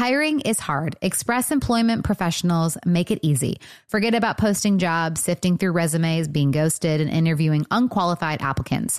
[0.00, 0.96] Hiring is hard.
[1.02, 3.60] Express Employment professionals make it easy.
[3.86, 8.98] Forget about posting jobs, sifting through resumes, being ghosted, and interviewing unqualified applicants.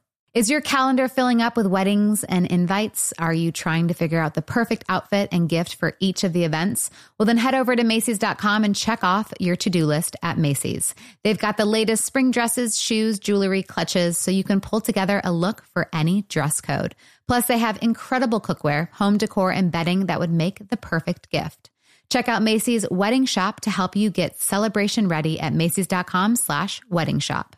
[0.33, 3.11] Is your calendar filling up with weddings and invites?
[3.19, 6.45] Are you trying to figure out the perfect outfit and gift for each of the
[6.45, 6.89] events?
[7.17, 10.95] Well, then head over to Macy's.com and check off your to do list at Macy's.
[11.25, 15.33] They've got the latest spring dresses, shoes, jewelry, clutches, so you can pull together a
[15.33, 16.95] look for any dress code.
[17.27, 21.69] Plus, they have incredible cookware, home decor, and bedding that would make the perfect gift.
[22.09, 27.19] Check out Macy's Wedding Shop to help you get celebration ready at Macy's.com slash wedding
[27.19, 27.57] shop.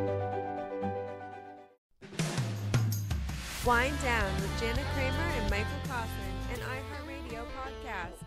[3.63, 6.09] Whine Down with Jana Kramer and Michael Caussin,
[6.51, 8.25] an iHeartRadio podcast.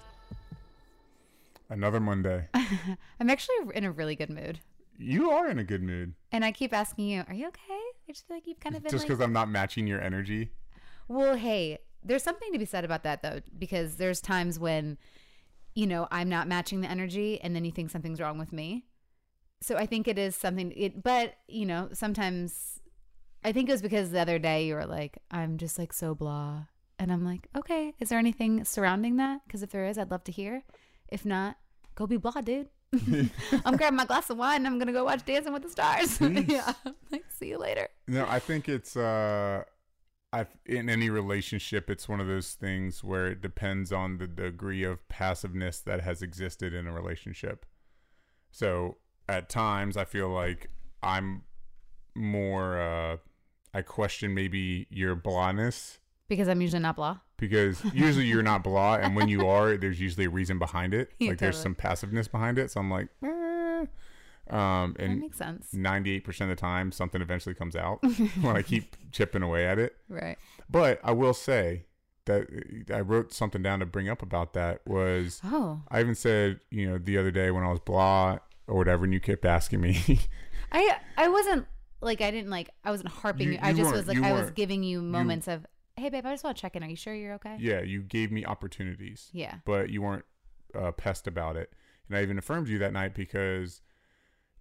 [1.69, 2.47] Another Monday.
[2.55, 4.61] I'm actually in a really good mood.
[4.97, 6.15] You are in a good mood.
[6.31, 7.63] And I keep asking you, are you okay?
[7.73, 10.01] I just feel like you've kind of been Just like- because I'm not matching your
[10.01, 10.51] energy.
[11.09, 14.99] Well, hey, there's something to be said about that though, because there's times when,
[15.75, 18.85] you know, I'm not matching the energy and then you think something's wrong with me.
[19.61, 22.79] So I think it is something it but, you know, sometimes
[23.45, 26.15] I think it was because the other day you were like, I'm just like so
[26.15, 26.65] blah.
[26.99, 29.41] And I'm like, okay, is there anything surrounding that?
[29.47, 30.63] Because if there is, I'd love to hear.
[31.09, 31.57] If not,
[31.95, 32.69] go be blah, dude.
[33.65, 36.21] I'm grabbing my glass of wine and I'm gonna go watch Dancing with the Stars.
[36.49, 36.73] yeah.
[37.11, 37.89] Like, see you later.
[38.09, 39.65] No, I think it's uh
[40.33, 44.85] I in any relationship it's one of those things where it depends on the degree
[44.85, 47.67] of passiveness that has existed in a relationship.
[48.51, 50.71] So at times I feel like
[51.03, 51.43] I'm
[52.15, 53.17] more uh
[53.75, 55.99] I question maybe your blahness
[56.29, 57.19] Because I'm usually not blah.
[57.37, 61.11] because usually you're not blah and when you are there's usually a reason behind it.
[61.19, 62.71] Yeah, like there's some passiveness behind it.
[62.71, 63.87] So I'm like eh.
[64.51, 65.69] um That and makes sense.
[65.75, 68.03] 98% of the time something eventually comes out
[68.43, 69.97] when I keep chipping away at it.
[70.09, 70.39] Right.
[70.71, 71.85] But I will say
[72.27, 72.47] that
[72.95, 75.83] I wrote something down to bring up about that was Oh.
[75.91, 79.13] I even said, you know, the other day when I was blah or whatever and
[79.13, 80.21] you kept asking me.
[80.73, 81.67] I I wasn't
[82.05, 83.59] like I didn't like I wasn't harping You- you.
[83.63, 85.67] I just was like I was giving you moments of
[85.97, 86.83] hey babe, I just want to check in.
[86.83, 87.57] Are you sure you're okay?
[87.61, 89.31] yeah, you gave me opportunities.
[89.33, 89.57] Yeah.
[89.65, 90.25] But you weren't
[90.75, 91.73] uh, pest about it.
[92.09, 93.81] And I even affirmed you that night because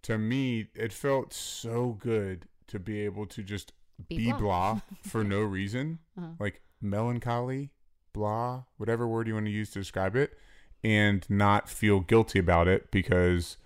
[0.04, 3.74] to me it felt so good to be able to just
[4.10, 4.38] Be be, blah.
[4.40, 4.82] blah.
[5.04, 6.00] for no reason.
[6.18, 6.28] Uh-huh.
[6.40, 7.72] Like melancholy,
[8.14, 10.38] blah, whatever word you want to use to describe it,
[10.84, 13.58] and not feel guilty about it because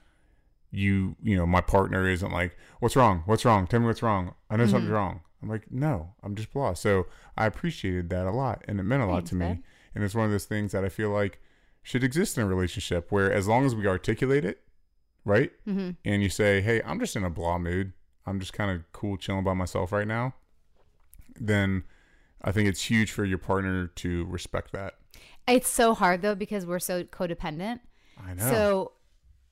[0.72, 3.24] you, you know, my partner isn't like, what's wrong?
[3.26, 3.68] What's wrong?
[3.68, 4.36] Tell me what's wrong.
[4.50, 5.22] I know something's wrong.
[5.42, 6.74] I'm like, no, I'm just blah.
[6.74, 7.08] So
[7.38, 9.46] I appreciated that a lot and it meant a lot Thanks, to me.
[9.48, 9.64] bud.
[9.96, 11.40] And it's one of those things that I feel like
[11.84, 14.62] should exist in a relationship where as long as we articulate it,
[15.26, 15.52] right?
[15.68, 15.92] Mm-hmm.
[16.06, 17.94] And you say, hey, I'm just in a blah mood.
[18.26, 20.34] I'm just kind of cool chilling by myself right now.
[21.40, 21.84] Then
[22.42, 24.96] I think it's huge for your partner to respect that.
[25.48, 27.80] It's so hard though because we're so codependent.
[28.22, 28.50] I know.
[28.50, 28.92] So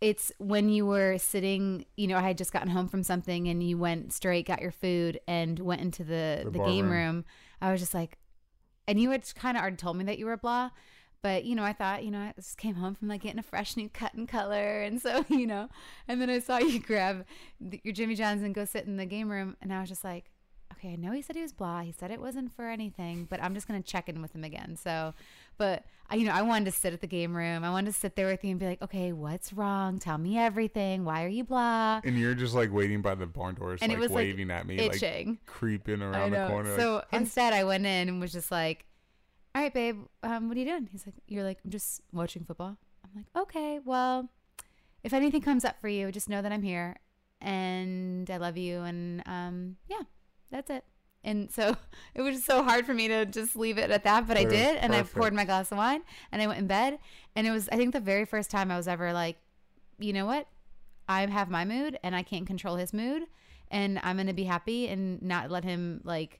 [0.01, 3.63] it's when you were sitting, you know, I had just gotten home from something and
[3.63, 7.15] you went straight, got your food, and went into the, The the, game room.
[7.15, 7.25] room.
[7.61, 8.17] I was just like,
[8.87, 10.69] and you had kind of already told me that you were blah.
[11.21, 13.43] But, you know, I thought, you know, I just came home from like getting a
[13.43, 14.81] fresh new cut and color.
[14.81, 15.69] And so, you know,
[16.07, 17.25] and then I saw you grab
[17.59, 19.57] your Jimmy John's and go sit in the game room.
[19.59, 20.29] And I was just like,
[20.73, 21.81] okay, I know he said he was blah.
[21.81, 24.75] He said it wasn't for anything, but I'm just gonna check in with him again.
[24.75, 25.13] So,
[25.57, 27.63] but I, you know, I wanted to sit at the game room.
[27.63, 29.97] I wanted to sit there with you and be like, okay, what's wrong?
[29.97, 31.03] Tell me everything.
[31.03, 32.01] Why are you blah?
[32.03, 34.51] And you're just like waiting by the barn doors, And it like was, like, waving
[34.51, 35.29] at me, itching.
[35.29, 36.77] like creeping around the corner.
[36.77, 38.85] So like, instead, I went in and was just like,
[39.55, 42.43] "All right, babe, um, what are you doing?" He's like, "You're like, I'm just watching
[42.43, 44.29] football." I'm like, "Okay, well,
[45.03, 46.97] if anything comes up for you, just know that I'm here,
[47.41, 50.01] and I love you, and um, yeah,
[50.51, 50.83] that's it."
[51.25, 51.75] And so
[52.15, 54.43] it was just so hard for me to just leave it at that, but I
[54.45, 56.01] did, and I poured my glass of wine,
[56.31, 56.99] and I went in bed,
[57.35, 59.37] and it was, I think, the very first time I was ever like,
[59.99, 60.47] you know what,
[61.09, 63.23] I have my mood, and I can't control his mood,
[63.69, 66.39] and I'm gonna be happy and not let him like.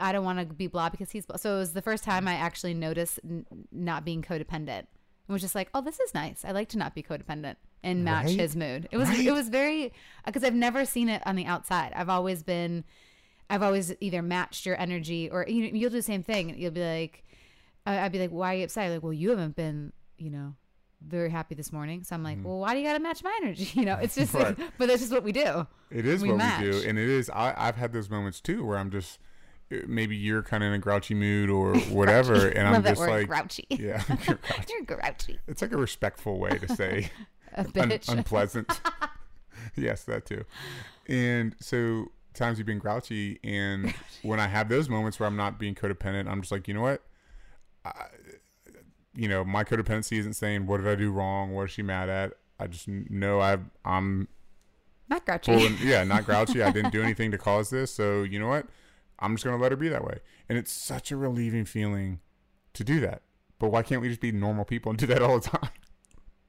[0.00, 1.36] I don't want to be blah because he's blah.
[1.36, 4.86] So it was the first time I actually noticed n- not being codependent.
[4.88, 6.44] And was just like, oh, this is nice.
[6.44, 7.54] I like to not be codependent
[7.84, 8.40] and match Right?
[8.40, 8.88] his mood.
[8.90, 9.24] It was Right?
[9.26, 9.92] it was very
[10.26, 11.92] because I've never seen it on the outside.
[11.94, 12.82] I've always been,
[13.52, 16.50] I've always either matched your energy or you know, you'll do the same thing.
[16.50, 17.22] And you'll be like,
[17.84, 18.90] I'd be like, why are you upset?
[18.90, 20.54] Like, well, you haven't been, you know,
[21.06, 22.02] very happy this morning.
[22.02, 23.68] So I'm like, well, why do you got to match my energy?
[23.74, 24.32] You know, it's just.
[24.32, 24.56] Right.
[24.78, 25.66] but that's just what we do.
[25.90, 26.62] It is We what match.
[26.64, 27.28] we do, and it is.
[27.28, 29.18] I, I've had those moments too, where I'm just
[29.70, 33.26] uh, maybe you're kind of in a grouchy mood or whatever, and I'm just like
[33.28, 33.66] grouchy.
[33.68, 34.64] Yeah, you're grouchy.
[34.70, 35.38] You're grouchy.
[35.46, 37.10] It's like a respectful way to say
[37.54, 38.70] A un- unpleasant.
[39.76, 40.44] yes, that too.
[41.06, 45.58] And so times you've been grouchy, and when I have those moments where I'm not
[45.58, 47.02] being codependent, I'm just like, you know what?
[47.84, 48.06] I,
[49.14, 52.08] you know, my codependency isn't saying what did I do wrong, what is she mad
[52.08, 52.32] at.
[52.58, 54.28] I just know I I'm
[55.08, 55.52] Not grouchy.
[55.52, 56.62] full and, yeah, not grouchy.
[56.62, 58.66] I didn't do anything to cause this, so you know what?
[59.18, 60.18] I'm just gonna let her be that way.
[60.48, 62.20] And it's such a relieving feeling
[62.74, 63.22] to do that.
[63.58, 65.70] But why can't we just be normal people and do that all the time?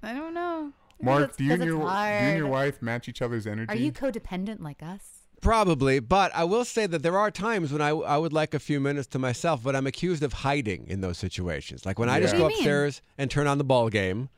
[0.01, 0.71] I don't know.
[1.01, 3.71] Mark, do you and your do you and your wife match each other's energy?
[3.71, 5.22] Are you codependent like us?
[5.43, 8.59] Probably, but I will say that there are times when I, I would like a
[8.59, 11.85] few minutes to myself, but I'm accused of hiding in those situations.
[11.85, 12.67] Like when I just go What do you mean?
[12.67, 14.29] upstairs and turn on the ball game,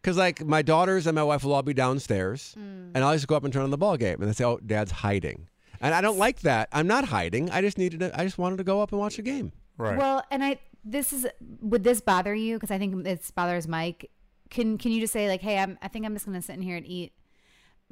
[0.00, 2.90] because like my daughters and my wife will all be downstairs, Hmm.
[2.94, 4.58] and I'll just go up and turn on the ball game, and they say, "Oh,
[4.64, 5.48] Dad's hiding,"
[5.80, 6.68] and I don't like that.
[6.72, 7.50] I'm not hiding.
[7.50, 8.18] I just needed to.
[8.18, 9.52] I just wanted to go up and watch the game.
[9.76, 9.98] right?
[9.98, 11.26] Well, and I this is
[11.60, 12.56] would this bother you?
[12.56, 14.10] Because I think this bothers Mike.
[14.50, 16.62] Can can you just say like, hey, I'm I think I'm just gonna sit in
[16.62, 17.12] here and eat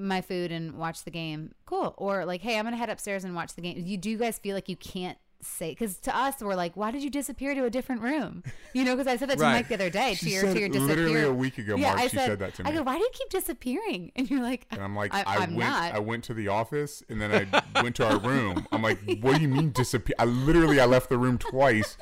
[0.03, 1.55] my food and watch the game.
[1.67, 1.95] Cool.
[1.97, 3.83] Or like, hey, I'm gonna head upstairs and watch the game.
[3.85, 6.91] You do you guys feel like you can't say because to us we're like, why
[6.91, 8.43] did you disappear to a different room?
[8.75, 9.53] You know, because I said that to Right.
[9.53, 10.15] Mike the other day.
[10.15, 12.55] She to your said to your literally a week ago, Mark, I she said that
[12.55, 12.71] to me.
[12.71, 14.13] I go, why do you keep disappearing?
[14.17, 15.93] And you're like, and I'm like, I, I, went, not.
[15.95, 18.67] I went to the office, and then I went to our room.
[18.73, 20.15] I'm like, what do you mean disappear?
[20.19, 21.99] I literally, I left the room twice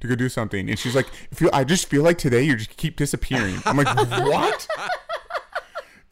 [0.00, 2.74] to go do something, and she's like, feel, I just feel like today you just
[2.78, 3.56] keep disappearing.
[3.66, 4.66] I'm like, what?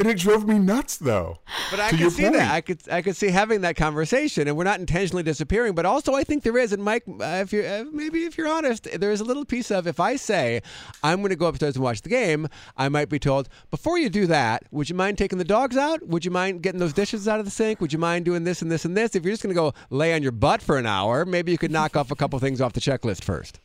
[0.02, 1.38] And it drove me nuts, though.
[1.70, 2.34] But I To could see point.
[2.34, 2.50] that.
[2.50, 5.74] I could I could see having that conversation, and we're not intentionally disappearing.
[5.74, 6.72] But also, I think there is.
[6.72, 9.70] And Mike, uh, if you uh, maybe if you're honest, there is a little piece
[9.70, 10.60] of if I say
[11.02, 14.10] I'm going to go upstairs and watch the game, I might be told before you
[14.10, 16.06] do that, would you mind taking the dogs out?
[16.08, 17.80] Would you mind getting those dishes out of the sink?
[17.80, 19.14] Would you mind doing this and this and this?
[19.14, 21.58] If you're just going to go lay on your butt for an hour, maybe you
[21.58, 23.60] could knock off a couple things off the checklist first.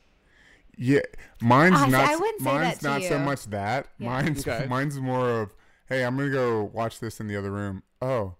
[0.79, 0.99] Yeah,
[1.41, 2.07] mine's see, not.
[2.07, 3.87] I wouldn't say mine's that to not so much that.
[3.97, 4.09] Yeah.
[4.09, 4.67] Mine's Okay.
[4.69, 5.49] mine's more of,
[5.89, 7.83] hey, I'm gonna go watch this in the other room.
[8.01, 8.35] Oh,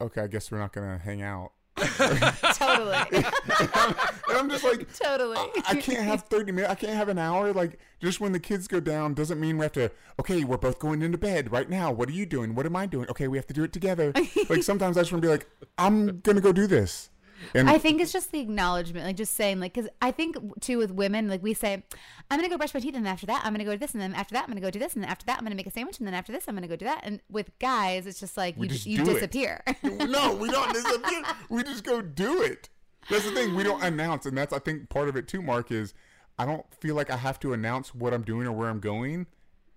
[0.00, 0.22] okay.
[0.22, 1.52] I guess we're not gonna hang out.
[1.76, 5.36] totally, and I'm just like, totally.
[5.36, 6.70] I, I can't have 30 minutes.
[6.70, 7.52] I can't have an hour.
[7.52, 10.78] Like, just when the kids go down doesn't mean we have to, okay, we're both
[10.78, 11.90] going into bed right now.
[11.90, 12.54] What are you doing?
[12.54, 13.08] What am I doing?
[13.10, 14.12] Okay, we have to do it together.
[14.48, 17.10] like, sometimes I just want to be like, I'm going to go do this.
[17.54, 20.78] And I think it's just the acknowledgement, like just saying, like, because I think too
[20.78, 21.82] with women, like we say,
[22.30, 23.92] I'm gonna go brush my teeth, and then after that, I'm gonna go do this,
[23.92, 25.66] and then after that, I'm gonna go do this, and after that, I'm gonna make
[25.66, 27.00] a sandwich, and then after this, I'm gonna go do that.
[27.02, 29.62] And with guys, it's just like We you just you disappear.
[29.82, 31.22] no, we don't disappear.
[31.48, 32.68] We just go do it.
[33.10, 33.54] That's the thing.
[33.54, 34.26] We don't announce.
[34.26, 35.92] And that's, I think, part of it too, Mark, is
[36.38, 39.26] I don't feel like I have to announce what I'm doing or where I'm going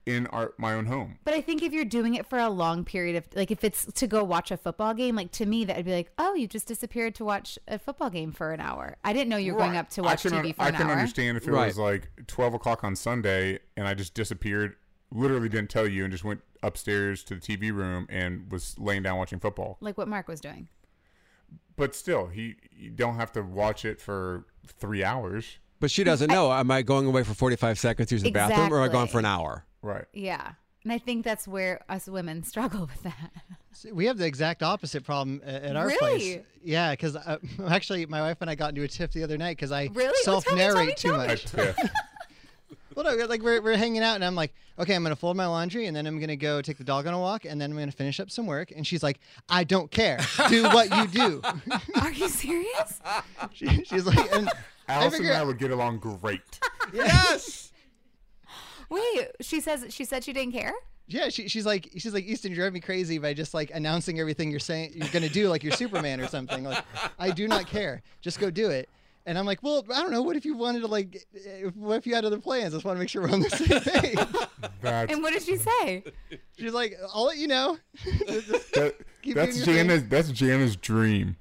[0.07, 1.19] in our my own home.
[1.25, 3.85] but I think if you're doing it for a long period of, like, if it's
[3.85, 6.47] to go watch a football game, like to me, that would be like, oh, you
[6.47, 8.95] just disappeared to watch a football game for an hour.
[9.03, 10.75] I didn't know you were going up to watch I can, TV for I an
[10.75, 11.67] hour." I can understand if it Right.
[11.67, 14.75] was like 12 o'clock on Sunday and I just disappeared,
[15.11, 19.03] literally didn't tell you, and just went upstairs to the TV room and was laying
[19.03, 19.77] down watching football.
[19.81, 20.69] Like what Mark was doing.
[21.75, 25.59] But still, he you don't have to watch it for three hours.
[25.79, 26.51] But she doesn't know.
[26.51, 29.03] Am I going away for 45 seconds to use the bathroom, or am I going
[29.03, 29.11] Exactly.
[29.11, 29.63] for an hour?
[29.81, 30.05] Right.
[30.13, 30.53] Yeah.
[30.83, 33.31] And I think that's where us women struggle with that.
[33.73, 35.97] See, We have the exact opposite problem a- at our Really?
[35.99, 36.39] place.
[36.63, 37.37] Yeah, because uh,
[37.69, 40.17] actually, my wife and I got into a tiff the other night because I Really?
[40.27, 41.45] Oh, tell me, tell me, self-narrate too tell much.
[41.45, 41.77] tiff.
[42.95, 45.45] Well, no, like we're, we're hanging out, and I'm like, okay, I'm gonna fold my
[45.45, 47.77] laundry, and then I'm gonna go take the dog on a walk, and then I'm
[47.77, 48.71] gonna finish up some work.
[48.75, 50.17] And she's like, I don't care.
[50.49, 51.41] Do what you do.
[52.01, 52.99] Are you serious?
[53.53, 54.49] she, she's like, and
[54.87, 56.41] I Allison figure, and I would get along great.
[56.91, 57.71] yes.
[58.89, 60.73] Wait, she says she said she didn't care.
[61.07, 64.19] yeah, she, she's like, she's like, Easton, you drive me crazy by just like announcing
[64.19, 66.63] everything you're saying you're gonna do, like you're Superman or something.
[66.63, 66.83] Like,
[67.19, 68.01] I do not care.
[68.21, 68.89] Just go do it.
[69.25, 70.21] And I'm like, well, I don't know.
[70.21, 71.25] What if you wanted to like?
[71.45, 72.73] eh, What if you had other plans?
[72.73, 74.69] I just want to make sure we're on the same page.
[74.81, 76.03] That's And what did she say?
[76.57, 77.77] She's like, I'll let you know.
[78.05, 79.97] that, Keep that's doing your thing.
[79.97, 81.35] Jana's that's Jana's dream.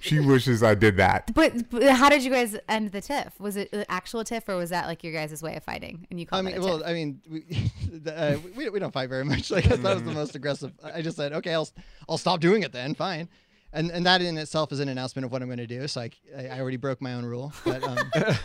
[0.00, 1.32] She wishes I did that.
[1.34, 3.38] But, but how did you guys end the tiff?
[3.38, 6.06] Was it an actual tiff or was that like your guys' way of fighting?
[6.10, 6.86] And you I called mean, it a well, tiff?
[6.86, 7.44] I mean, we,
[8.10, 9.50] uh, we, we don't fight very much.
[9.52, 10.72] Like that was the most aggressive.
[10.82, 11.68] I just said, okay, I'll
[12.08, 12.94] I'll stop doing it then.
[12.94, 13.28] Fine.
[13.72, 15.86] And and that in itself is an announcement of what I'm going to do.
[15.88, 17.52] So I, I already broke my own rule.
[17.64, 17.98] But um,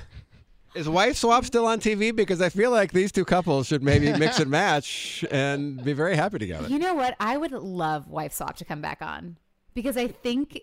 [0.75, 2.15] Is Wife Swap still on TV?
[2.15, 6.15] Because I feel like these two couples should maybe mix and match and be very
[6.15, 6.67] happy together.
[6.67, 7.15] You know what?
[7.19, 9.37] I would love Wife Swap to come back on
[9.73, 10.61] because I think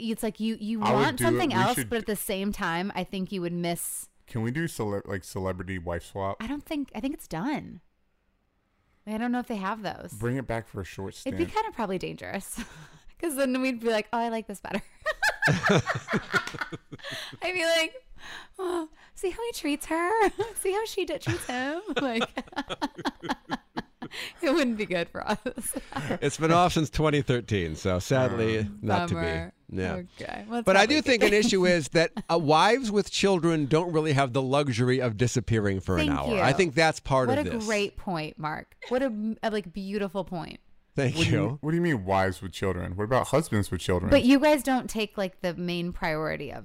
[0.00, 1.24] it's like you you I would want it.
[1.24, 4.08] something We else, should but at the same time, I think you would miss.
[4.26, 6.36] Can we do cele- like celebrity wife swap?
[6.40, 7.80] I don't think I think it's done.
[9.06, 10.12] I don't know if they have those.
[10.12, 11.34] Bring it back for a short stint.
[11.34, 12.60] It'd be kind of probably dangerous
[13.18, 14.82] because then we'd be like, oh, I like this better.
[17.42, 17.94] I'd be like,
[18.58, 20.30] oh, see how he treats her?
[20.60, 21.80] see how she d- treats him?
[22.00, 22.28] Like,
[24.42, 25.38] it wouldn't be good for us.
[26.22, 29.76] It's been off since 2013, so sadly not to be.
[29.80, 30.02] Yeah.
[30.20, 30.44] Okay.
[30.48, 34.12] Well, But I do think an issue is that uh, wives with children don't really
[34.12, 36.34] have the luxury of disappearing for Thank an hour.
[36.34, 36.40] you.
[36.40, 37.54] I think that's part What of this.
[37.54, 38.74] What a great point, Mark.
[38.88, 40.58] What a, a like beautiful point.
[40.96, 41.58] Thank what, do you, you.
[41.60, 42.96] what do you mean wives with children?
[42.96, 44.10] What about husbands with children?
[44.10, 46.64] But you guys don't take like the main priority of.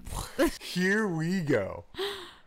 [0.61, 1.85] Here we go.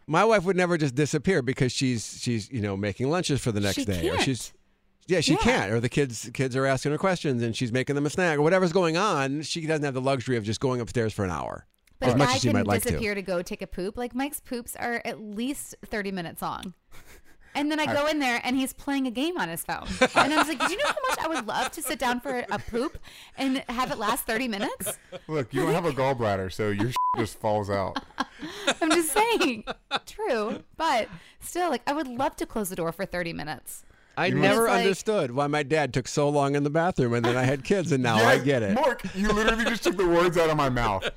[0.09, 3.61] My wife would never just disappear because she's she's you know making lunches for the
[3.61, 4.23] next She day, or can't.
[4.25, 4.53] she's
[5.09, 5.39] yeah she Yeah.
[5.39, 8.39] can't, or the kids kids are asking her questions and she's making them a snack
[8.39, 9.43] or whatever's going on.
[9.43, 11.67] She doesn't have the luxury of just going upstairs for an hour.
[11.99, 12.89] But as a much guy as she might like to.
[12.91, 13.23] disappear to.
[13.23, 13.97] go take a poop.
[13.97, 16.75] Like Mike's poops are at least thirty minutes long.
[17.55, 19.89] And then I go in there and he's playing a game on his phone.
[20.15, 22.21] And I was like, Do you know how much I would love to sit down
[22.21, 22.99] for a poop
[23.37, 24.97] and have it last 30 minutes?
[25.27, 28.01] Look, you don't have a gallbladder, so your just falls out.
[28.81, 29.65] I'm just saying.
[30.07, 30.63] True.
[30.77, 31.09] But
[31.41, 33.83] still, like, I would love to close the door for 30 minutes.
[34.19, 37.37] I never like- understood why my dad took so long in the bathroom, and then
[37.37, 38.75] I had kids, and now I get it.
[38.75, 41.09] Mark, you literally just took the words out of my mouth.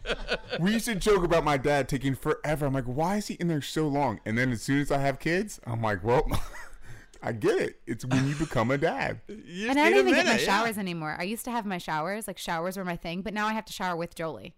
[0.60, 2.66] We used to joke about my dad taking forever.
[2.66, 4.20] I'm like, why is he in there so long?
[4.26, 6.30] And then as soon as I have kids, I'm like, well,
[7.24, 7.80] I get it.
[7.88, 9.22] It's when you become a dad.
[9.28, 10.60] You And I don't a even get my minute, yeah.
[10.60, 11.16] showers anymore.
[11.20, 13.66] I used to have my showers, like showers were my thing, but now I have
[13.66, 14.56] to shower with Jolie.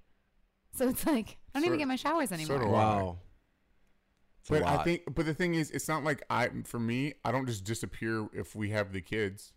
[0.76, 2.60] So it's like I don't So- even get my showers so anymore.
[2.60, 2.70] do I.
[2.72, 3.18] Wow.
[4.44, 7.14] It's a But I think, but the thing is, it's not like I, for me,
[7.24, 9.54] I don't just disappear if we have the kids.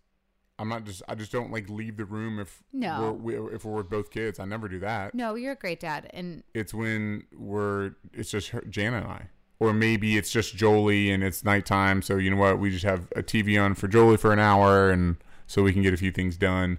[0.58, 3.18] I'm not just, I just don't like leave the room if No.
[3.20, 4.38] we're, we, if we're with both kids.
[4.38, 5.14] I never do that.
[5.14, 9.28] No, you're a great dad, and It's when we're, it's just her, Jana and I,
[9.58, 12.00] or maybe it's just Jolie and it's nighttime.
[12.00, 12.58] So you know what?
[12.58, 15.16] We just have a TV on for Jolie for an hour, and
[15.46, 16.78] so we can get a few things done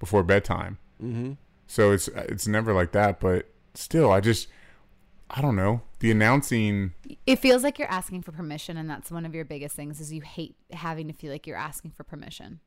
[0.00, 0.78] before bedtime.
[1.02, 1.32] Mm-hmm.
[1.66, 4.48] So it's it's never like that, but still, I just,
[5.36, 5.82] I don't know.
[5.98, 6.94] The announcing
[7.26, 10.12] it feels like you're asking for permission, and that's one of your biggest things is
[10.12, 12.60] you hate having to feel like you're asking for permission.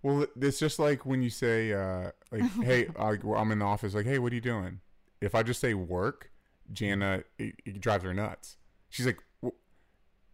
[0.00, 3.94] Well, it's just like when you say, uh, like, "Hey, I, I'm in the office."
[3.94, 4.78] Like, "Hey, what are you doing?"
[5.20, 6.30] If I just say work,
[6.72, 8.58] Jana, it, it drives her nuts.
[8.90, 9.58] She's like, "Wh-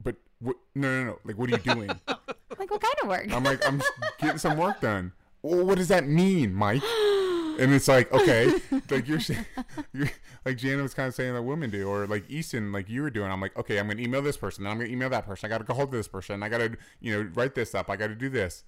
[0.02, 0.56] "But what?
[0.74, 1.18] No, no, no!
[1.24, 1.90] Like, what are you doing?"
[2.56, 3.32] Like what kind of work?
[3.32, 3.82] I'm like, "I'm
[4.20, 6.82] getting some work done." Well, what does that mean, Mike?
[7.58, 8.52] And it's like, okay,
[8.90, 9.20] like you're,
[9.92, 10.10] you're
[10.44, 13.10] like Jana was kind of saying that women do, or like Easton, like you were
[13.10, 13.30] doing.
[13.30, 15.46] I'm like, okay, I'm gonna email this person, then I'm gonna email that person.
[15.46, 16.42] I gotta go hold this person.
[16.42, 17.88] I gotta, you know, write this up.
[17.90, 18.64] I gotta do this.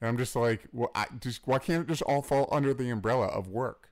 [0.00, 2.90] And I'm just like, well, I just why can't it just all fall under the
[2.90, 3.88] umbrella of work?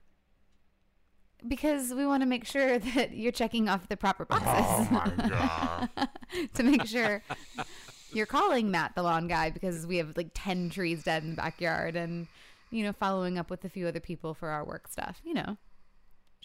[1.47, 4.87] because we want to make sure that you're checking off the proper oh boxes Oh
[4.91, 6.09] my god!
[6.53, 7.23] to make sure
[8.13, 11.35] you're calling Matt the lawn guy because we have like 10 trees dead in the
[11.35, 12.27] backyard and
[12.71, 15.57] you know following up with a few other people for our work stuff you know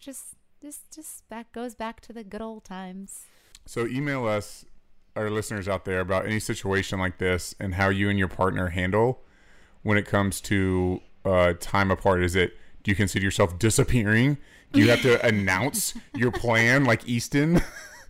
[0.00, 3.26] just just just back goes back to the good old times
[3.66, 4.64] So email us,
[5.16, 8.68] our listeners out there, about any situation like this and how you and your partner
[8.68, 9.22] handle
[9.82, 12.22] when it comes to uh, time apart.
[12.22, 14.38] Is it do you consider yourself disappearing?
[14.72, 17.60] Do you have to announce your plan like Easton?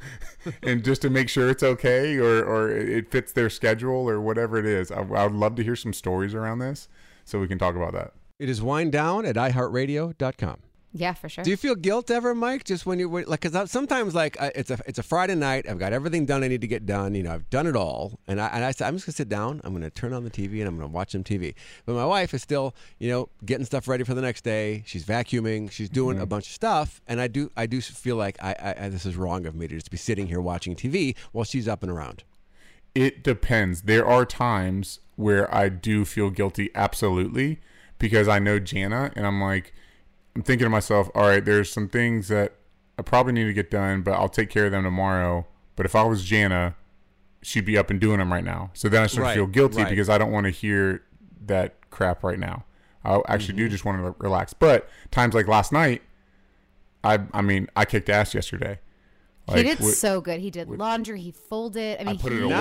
[0.63, 4.59] and just to make sure it's okay or, or it fits their schedule or whatever
[4.59, 4.91] it is.
[4.91, 6.89] I, I would love to hear some stories around this
[7.27, 8.15] so we can talk about that.
[8.39, 10.59] It is whine down at iHeartRadio.com.
[10.93, 11.45] Yeah, for sure.
[11.45, 12.65] Do you feel guilt ever, Mike?
[12.65, 15.69] Just when you like, because sometimes like uh, it's a it's a Friday night.
[15.69, 17.15] I've got everything done I need to get done.
[17.15, 19.29] You know, I've done it all, and I and I said I'm just gonna sit
[19.29, 19.61] down.
[19.63, 21.55] I'm gonna turn on the TV and I'm gonna watch some TV.
[21.85, 24.85] But my wife is still, you know, getting stuff ready for the next day.
[24.87, 25.71] She's vacuuming.
[25.71, 28.85] She's doing a bunch of stuff, and I do I do feel like I, I,
[28.85, 31.69] I this is wrong of me to just be sitting here watching TV while she's
[31.69, 32.25] up and around.
[32.95, 33.83] It depends.
[33.83, 37.61] There are times where I do feel guilty, absolutely,
[37.99, 39.73] because I know Jana, and I'm like,
[40.35, 42.55] I'm thinking to myself, all right, there's some things that
[42.99, 45.47] I probably need to get done, but I'll take care of them tomorrow.
[45.77, 46.75] But if I was Jana,
[47.43, 48.71] she'd be up and doing them right now.
[48.75, 49.89] So then I start Right, to feel guilty right.
[49.91, 51.03] because I don't want to hear
[51.47, 52.65] that crap right now.
[53.05, 53.65] I actually Mm-hmm.
[53.65, 54.53] do just want to relax.
[54.53, 56.03] But times like last night,
[57.05, 58.81] I I mean, I kicked ass yesterday.
[59.55, 60.41] He did wi- so good.
[60.41, 61.21] He did laundry.
[61.21, 62.01] He folded.
[62.01, 62.53] I mean, I put he it away.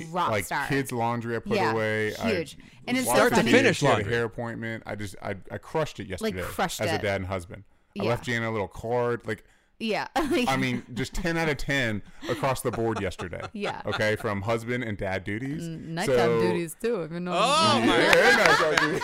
[0.00, 0.66] like a rock like star.
[0.66, 2.14] kids' laundry, I put Yeah, away.
[2.16, 2.56] I huge.
[2.88, 3.50] And it's so washed to funny.
[3.52, 4.12] the finish She had a laundry.
[4.14, 4.82] hair appointment.
[4.86, 6.40] I just I, I crushed it yesterday.
[6.42, 7.64] crushed as a dad and husband.
[7.98, 8.08] I Yeah.
[8.10, 9.26] left Jana a little card.
[9.26, 9.44] Like
[9.78, 10.06] Yeah.
[10.16, 13.42] I mean, just ten out of ten across the board yesterday.
[13.52, 13.82] Yeah.
[13.86, 15.62] Okay, from husband and dad duties.
[15.64, 17.02] Mm, nighttime So- duties too.
[17.02, 17.32] If you know.
[17.34, 17.98] Oh my!
[17.98, 19.02] Yeah, nighttime duties.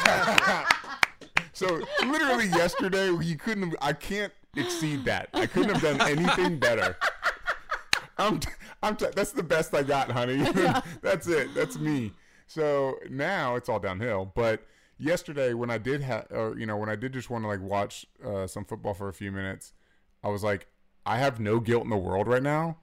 [1.53, 3.75] so literally yesterday, you couldn't.
[3.83, 5.29] I can't exceed that.
[5.35, 6.97] I couldn't have done anything better.
[8.19, 8.49] I'm, t-
[8.83, 8.97] I'm.
[8.97, 10.37] T- that's the best I got, honey.
[11.03, 11.55] that's it.
[11.55, 12.13] That's me.
[12.47, 14.33] So now it's all downhill.
[14.35, 14.63] But
[14.99, 17.61] yesterday, when I did have, or you know, when I did just want to like
[17.61, 19.73] watch uh, some football for a few minutes,
[20.25, 20.67] I was like,
[21.07, 22.79] I have no guilt in the world right now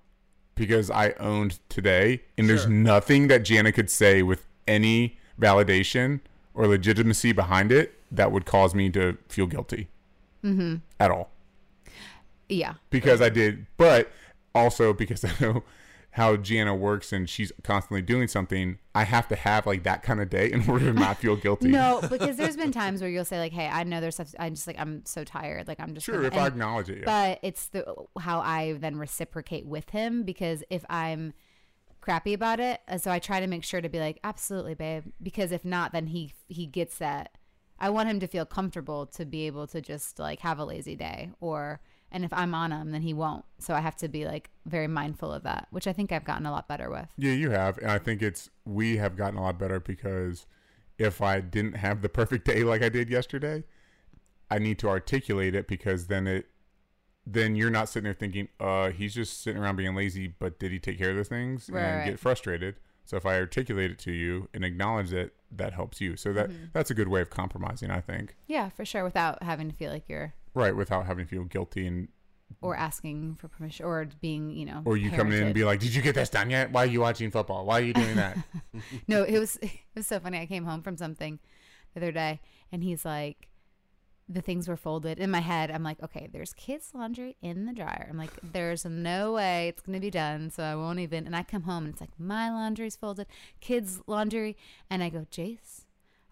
[0.55, 6.21] because I owned today, and there's nothing that Jana could say with any validation
[6.53, 9.89] or legitimacy behind it that would cause me to feel guilty
[10.45, 10.75] Mm-hmm.
[10.99, 11.31] at all
[12.47, 12.75] Yeah.
[12.89, 14.11] because I did, but
[14.55, 15.63] also because I know
[16.15, 18.79] how Jana works and she's constantly doing something.
[18.95, 21.67] I have to have like that kind of day in order to not feel guilty.
[21.67, 24.33] No, because there's been times where you'll say like, "Hey, I know there's stuff.
[24.39, 25.67] I'm just like I'm so tired.
[25.67, 27.05] Like I'm just sure, gonna-" if I acknowledge it, yeah.
[27.05, 31.33] But it's the how I then reciprocate with him because if I'm
[31.99, 35.03] crappy about it, uh, so I try to make sure to be like, absolutely, babe.
[35.21, 37.37] Because if not, then he he gets that.
[37.77, 40.95] I want him to feel comfortable to be able to just like have a lazy
[40.95, 41.81] day, or
[42.15, 43.43] and if I'm on him, then he won't.
[43.59, 46.45] So I have to be like very mindful of that, which I think I've gotten
[46.45, 47.07] a lot better with.
[47.17, 50.47] Yeah, you have, and I think it's we have gotten a lot better because
[50.97, 53.65] if I didn't have the perfect day like I did yesterday,
[54.49, 56.47] I need to articulate it because then it
[57.27, 60.71] then you're not sitting there thinking, uh, he's just sitting around being lazy, but did
[60.71, 62.05] he take care of the things Right, and right.
[62.05, 62.75] get frustrated?
[63.03, 66.15] So if I articulate it to you and acknowledge it, that helps you.
[66.15, 66.65] So that Mm-hmm.
[66.73, 68.35] that's a good way of compromising, I think.
[68.47, 71.85] Yeah, for sure, without having to feel like you're Right, without having to feel guilty
[71.85, 72.07] and
[72.61, 75.79] or asking for permission or being, you know, or you coming in and be like,
[75.79, 76.71] "Did you get this done yet?
[76.71, 77.65] Why are you watching football?
[77.65, 78.37] Why are you doing that?"
[79.07, 80.39] No, it was it was so funny.
[80.39, 81.39] I came home from something
[81.93, 83.49] the other day, and he's like,
[84.27, 85.19] the things were folded.
[85.19, 88.07] In my head, I'm like, okay, there's kids' laundry in the dryer.
[88.09, 91.25] I'm like, there's no way it's gonna be done, so I won't even.
[91.25, 93.27] And I come home and it's like my laundry's folded,
[93.61, 94.57] kids' laundry,
[94.89, 95.84] and I go, Jace.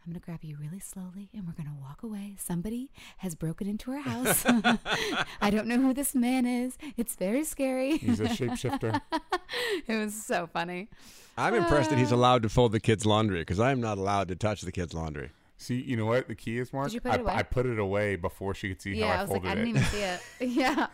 [0.05, 2.35] I'm gonna grab you really slowly and we're gonna walk away.
[2.37, 2.89] Somebody
[3.19, 4.43] has broken into our house.
[5.41, 6.77] I don't know who this man is.
[6.97, 7.97] It's very scary.
[7.97, 8.99] He's a shapeshifter.
[9.87, 10.89] it was so funny.
[11.37, 14.27] I'm impressed that he's uh, allowed to fold the kids' laundry because I'm not allowed
[14.27, 15.29] to touch the kids' laundry.
[15.57, 16.91] See, you know what the key is, Mark?
[16.91, 17.33] you put I, it away?
[17.35, 19.51] I put it away before she could see Yeah, how I, I was like, folded
[19.61, 19.79] I didn't it.
[19.79, 20.21] even see it.
[20.49, 20.87] Yeah.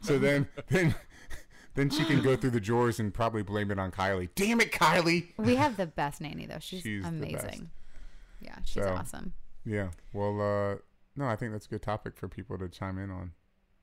[0.00, 0.96] So then, then,
[1.74, 4.30] then she can go through the drawers and probably blame it on Kylie.
[4.34, 5.28] Damn it, Kylie!
[5.38, 6.58] We have the best nanny though.
[6.58, 7.44] She's, She's the best.
[7.44, 7.70] amazing.
[8.44, 9.32] Yeah, she's So- awesome.
[9.64, 9.88] Yeah.
[10.12, 10.76] Well, uh,
[11.16, 13.32] no, I think that's a good topic for people to chime in on.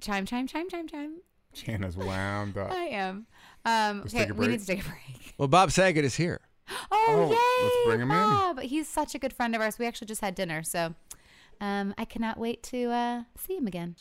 [0.01, 1.15] Chime, chime, chime, chime, chime.
[1.53, 2.71] Jana's wound up.
[2.71, 3.25] I am.
[3.65, 5.33] Um, Let's okay, take a we need to take a break.
[5.37, 6.39] Well, Bob Saget is here.
[6.91, 7.63] Oh, Oh, yay!
[7.65, 8.67] let's bring him in.
[8.69, 9.77] He's such a good friend of ours.
[9.79, 10.93] We actually just had dinner, so
[11.59, 13.95] um, I cannot wait to uh, see him again.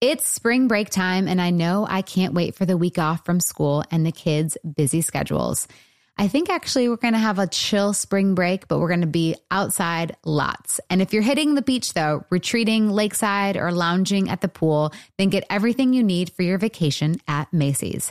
[0.00, 3.38] It's spring break time, and I know I can't wait for the week off from
[3.38, 5.68] school and the kids' busy schedules.
[6.16, 9.06] I think actually we're going to have a chill spring break, but we're going to
[9.06, 10.80] be outside lots.
[10.88, 15.28] And if you're hitting the beach though, retreating lakeside or lounging at the pool, then
[15.28, 18.10] get everything you need for your vacation at Macy's.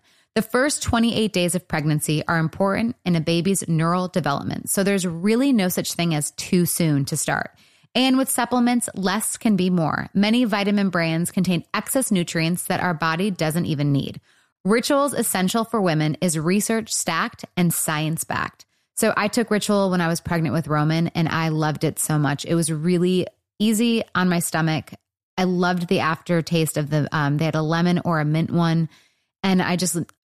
[0.33, 5.05] The first 28 days of pregnancy are important in a baby's neural development, so there's
[5.05, 7.51] really no such thing as too soon to start.
[7.93, 10.07] And with supplements, less can be more.
[10.13, 14.21] Many vitamin brands contain excess nutrients that our body doesn't even need.
[14.63, 18.63] Ritual's Essential for Women is research stacked and science backed.
[18.95, 22.17] So I took Ritual when I was pregnant with Roman and I loved it so
[22.17, 22.45] much.
[22.45, 23.27] It was really
[23.59, 24.93] easy on my stomach.
[25.37, 28.87] I loved the aftertaste of the, um, they had a lemon or a mint one.
[29.43, 29.97] And I just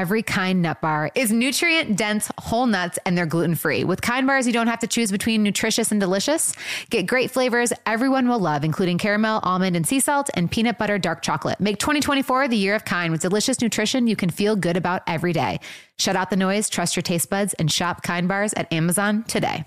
[0.00, 3.84] every kind nut bar is nutrient dense whole nuts and they're gluten free.
[3.84, 6.54] With kind bars, you don't have to choose between nutritious and delicious.
[6.88, 10.98] Get great flavors everyone will love, including caramel, almond, and sea salt, and peanut butter
[10.98, 11.60] dark chocolate.
[11.60, 15.34] Make 2024 the year of kind with delicious nutrition you can feel good about every
[15.34, 15.60] day.
[15.98, 19.66] Shut out the noise, trust your taste buds, and shop kind bars at Amazon today.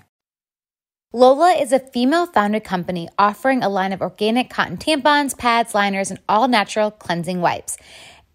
[1.12, 6.10] Lola is a female founded company offering a line of organic cotton tampons, pads, liners,
[6.10, 7.76] and all natural cleansing wipes.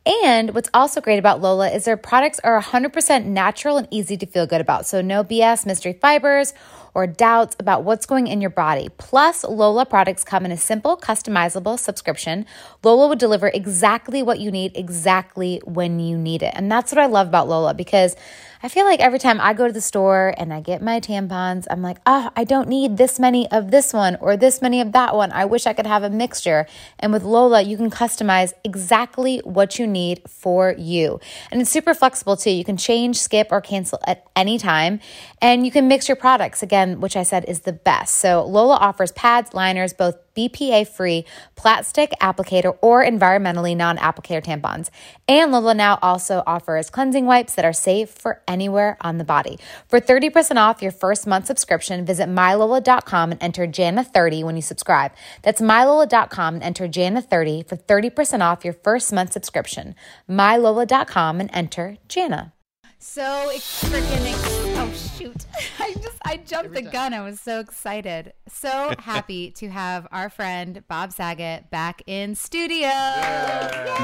[0.10, 4.26] And what's also great about Lola is their products are 100% natural and easy to
[4.26, 4.88] feel good about.
[4.88, 6.56] So, no BS, mystery fibers,
[6.96, 8.90] or doubts about what's going in your body.
[8.98, 12.48] Plus, Lola products come in a simple, customizable subscription.
[12.84, 16.54] Lola would deliver exactly what you need, exactly when you need it.
[16.56, 18.16] And that's what I love about Lola because
[18.62, 21.66] I feel like every time I go to the store and I get my tampons,
[21.72, 24.92] I'm like, oh, I don't need this many of this one or this many of
[24.92, 25.32] that one.
[25.32, 26.68] I wish I could have a mixture.
[27.00, 31.22] And with Lola, you can customize exactly what you need for you.
[31.52, 32.52] And it's super flexible too.
[32.52, 35.00] You can change, skip, or cancel at any time.
[35.42, 38.16] And you can mix your products again, which I said is the best.
[38.18, 44.90] So Lola offers pads, liners, both BPA free plastic applicator or environmentally non applicator tampons.
[45.28, 49.60] And Lola now also offers cleansing wipes that are safe for anywhere on the body.
[49.88, 55.12] For 30% off your first month subscription, visit mylola.com and enter Jana30 when you subscribe.
[55.42, 59.96] That's mylola.com and enter Jana30 for 30% off your first month subscription.
[60.30, 62.54] mylola.com and enter Jana.
[63.02, 64.69] So it's freaking ex- oh
[65.18, 65.46] shoot!
[65.80, 67.14] I just I jumped the gun.
[67.14, 72.88] I was so excited, so happy to have our friend Bob Saget back in studio.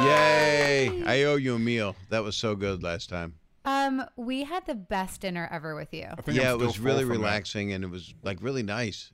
[0.04, 1.04] Yay!
[1.06, 1.96] I owe you a meal.
[2.10, 3.36] That was so good last time.
[3.66, 6.08] Um, we had the best dinner ever with you.
[6.28, 7.28] Yeah, it was really full from that.
[7.28, 9.12] relaxing and it was like really nice.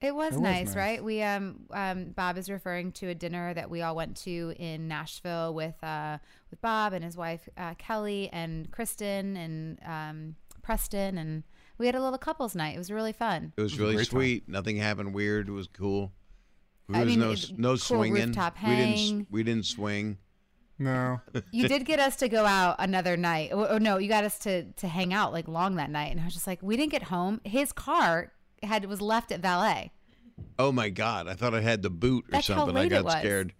[0.00, 0.76] It was, It was nice, nice.
[0.76, 1.04] right?
[1.04, 4.88] We um um Bob is referring to a dinner that we all went to in
[4.88, 6.18] Nashville with uh
[6.50, 11.42] with Bob and his wife uh, Kelly and Kristen and um Preston and
[11.78, 12.74] we had a little couples night.
[12.74, 13.52] It was really fun.
[13.56, 14.18] It was was really great time.
[14.18, 14.48] sweet.
[14.48, 15.48] Nothing happened weird.
[15.48, 16.12] It was cool.
[16.88, 18.26] There I was mean, no it- no cool swinging.
[18.26, 20.18] rooftop We didn't we didn't swing.
[20.78, 21.20] No.
[21.52, 23.52] You did get us to go out another night.
[23.52, 26.10] Or, or no, you got us to to hang out like long that night.
[26.10, 27.40] And I was just like, we didn't get home.
[27.44, 29.92] His car had was left at valet.
[30.58, 31.28] Oh my God!
[31.28, 32.76] I thought I had the boot or That's how something.
[32.76, 33.14] I late it got was.
[33.14, 33.52] scared.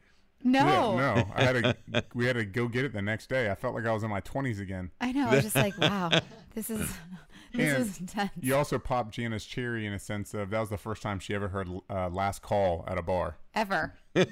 [0.42, 0.96] No.
[0.96, 1.28] Yeah, no.
[1.36, 1.52] I had
[1.92, 2.04] to.
[2.14, 3.50] We had to go get it the next day.
[3.50, 4.90] I felt like I was in my twenties again.
[5.00, 5.28] I know.
[5.28, 6.10] I was just like, wow,
[6.54, 6.80] this is
[7.52, 8.30] this And is intense.
[8.40, 11.34] You also popped Jana's cherry in a sense of that was the first time she
[11.34, 13.36] ever heard uh, "Last Call" at a bar.
[13.54, 13.94] Ever.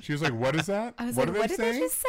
[0.00, 0.94] She was like, "What is that?
[0.98, 2.08] I was what like, are what they did saying?" they just say?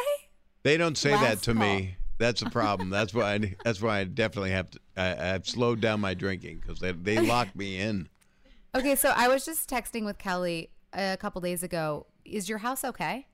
[0.64, 1.62] They don't say that to call.
[1.64, 1.96] me.
[2.18, 2.90] That's a problem.
[2.90, 3.34] That's why.
[3.34, 4.80] I, that's why I definitely have to.
[4.98, 8.10] I, I've slowed down my drinking because they they lock me in.
[8.74, 12.08] Okay, so I was just texting with Kelly a couple days ago.
[12.26, 13.28] Is your house okay?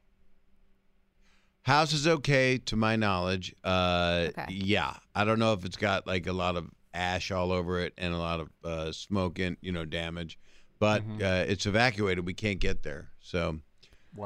[1.68, 3.54] House is okay to my knowledge.
[3.64, 4.46] Uh, Okay.
[4.54, 7.94] Yeah, I don't know if it's got like a lot of ash all over it
[7.98, 10.40] and a lot of uh, smoke and you know damage,
[10.80, 11.22] but Mm-hmm.
[11.22, 12.26] uh, it's evacuated.
[12.26, 13.60] We can't get there, so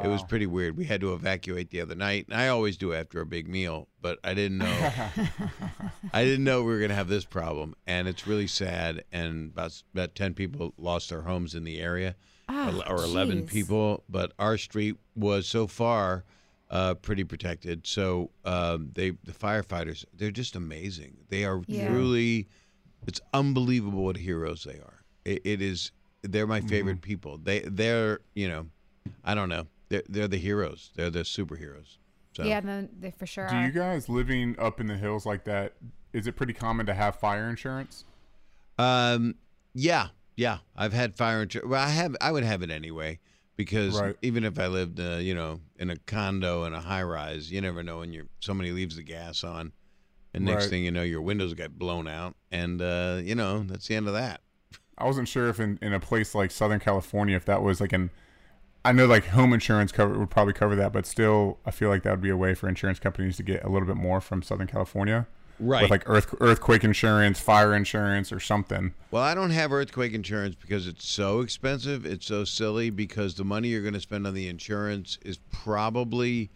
[0.04, 0.78] it was pretty weird.
[0.78, 3.88] We had to evacuate the other night, and I always do after a big meal,
[4.00, 4.92] but I didn't know.
[6.14, 9.04] I didn't know we were gonna have this problem, and it's really sad.
[9.12, 12.16] And about about ten people lost their homes in the area,
[12.48, 13.48] Ah, or eleven jeez.
[13.50, 14.04] people.
[14.08, 16.24] But our street was so far
[16.72, 17.86] uh, pretty protected.
[17.86, 21.18] So um, they the firefighters they're just amazing.
[21.30, 21.88] They are Yeah.
[21.88, 22.48] truly,
[23.06, 25.04] it's unbelievable what heroes they are.
[25.26, 25.92] It, it is.
[26.24, 27.38] They're my favorite people.
[27.38, 28.68] They they're you know,
[29.24, 29.68] I don't know.
[29.90, 30.92] They're they're the heroes.
[30.96, 31.98] They're the superheroes.
[32.34, 33.66] So Yeah, no, they for sure Do are.
[33.66, 35.74] you guys living up in the hills like that?
[36.14, 38.06] Is it pretty common to have fire insurance?
[38.78, 39.36] Um,
[39.74, 40.08] yeah,
[40.38, 40.60] yeah.
[40.76, 41.70] I've had fire insurance.
[41.70, 42.16] Well, I have.
[42.22, 43.20] I would have it anyway
[43.62, 44.16] because Right.
[44.24, 47.62] even if I lived, uh, you know, in a condo in a high rise, you
[47.62, 49.72] never know when you're somebody leaves the gas on,
[50.34, 50.70] and next Right.
[50.72, 54.08] thing you know, your windows get blown out, and uh, you know that's the end
[54.08, 54.42] of that.
[54.98, 57.94] I wasn't sure if in, in a place like Southern California, if that was like
[57.94, 58.10] an,
[58.84, 62.02] I know like home insurance cover would probably cover that, but still, I feel like
[62.02, 64.42] that would be a way for insurance companies to get a little bit more from
[64.42, 65.28] Southern California,
[65.60, 65.84] Right.
[65.84, 68.94] With like earth earthquake insurance, fire insurance, or something.
[69.12, 72.06] Well, I don't have earthquake insurance because it's so expensive.
[72.06, 76.50] It's so silly because the money you're going to spend on the insurance is probably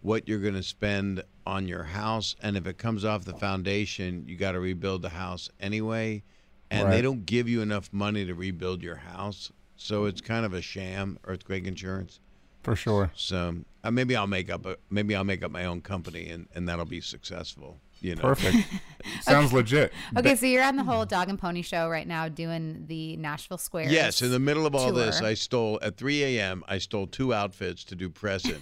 [0.00, 2.36] what you're going to spend on your house.
[2.42, 6.22] And if it comes off the foundation, you got to rebuild the house anyway.
[6.70, 9.52] And they don't give you enough money to rebuild your house.
[9.76, 12.18] So it's kind of a sham earthquake insurance.
[12.62, 13.12] For sure.
[13.14, 16.48] So uh, maybe I'll make up a maybe I'll make up my own company and,
[16.54, 17.78] and that'll be successful.
[18.06, 18.68] You know, Perfect.
[19.22, 19.92] Sounds legit.
[20.16, 23.58] Okay, so you're on the whole dog and pony show right now doing the Nashville
[23.58, 23.88] Square.
[23.90, 25.20] Yes, in the middle of all this.
[25.20, 26.62] I stole at 3 a.m.
[26.68, 28.60] I stole two outfits to do press in.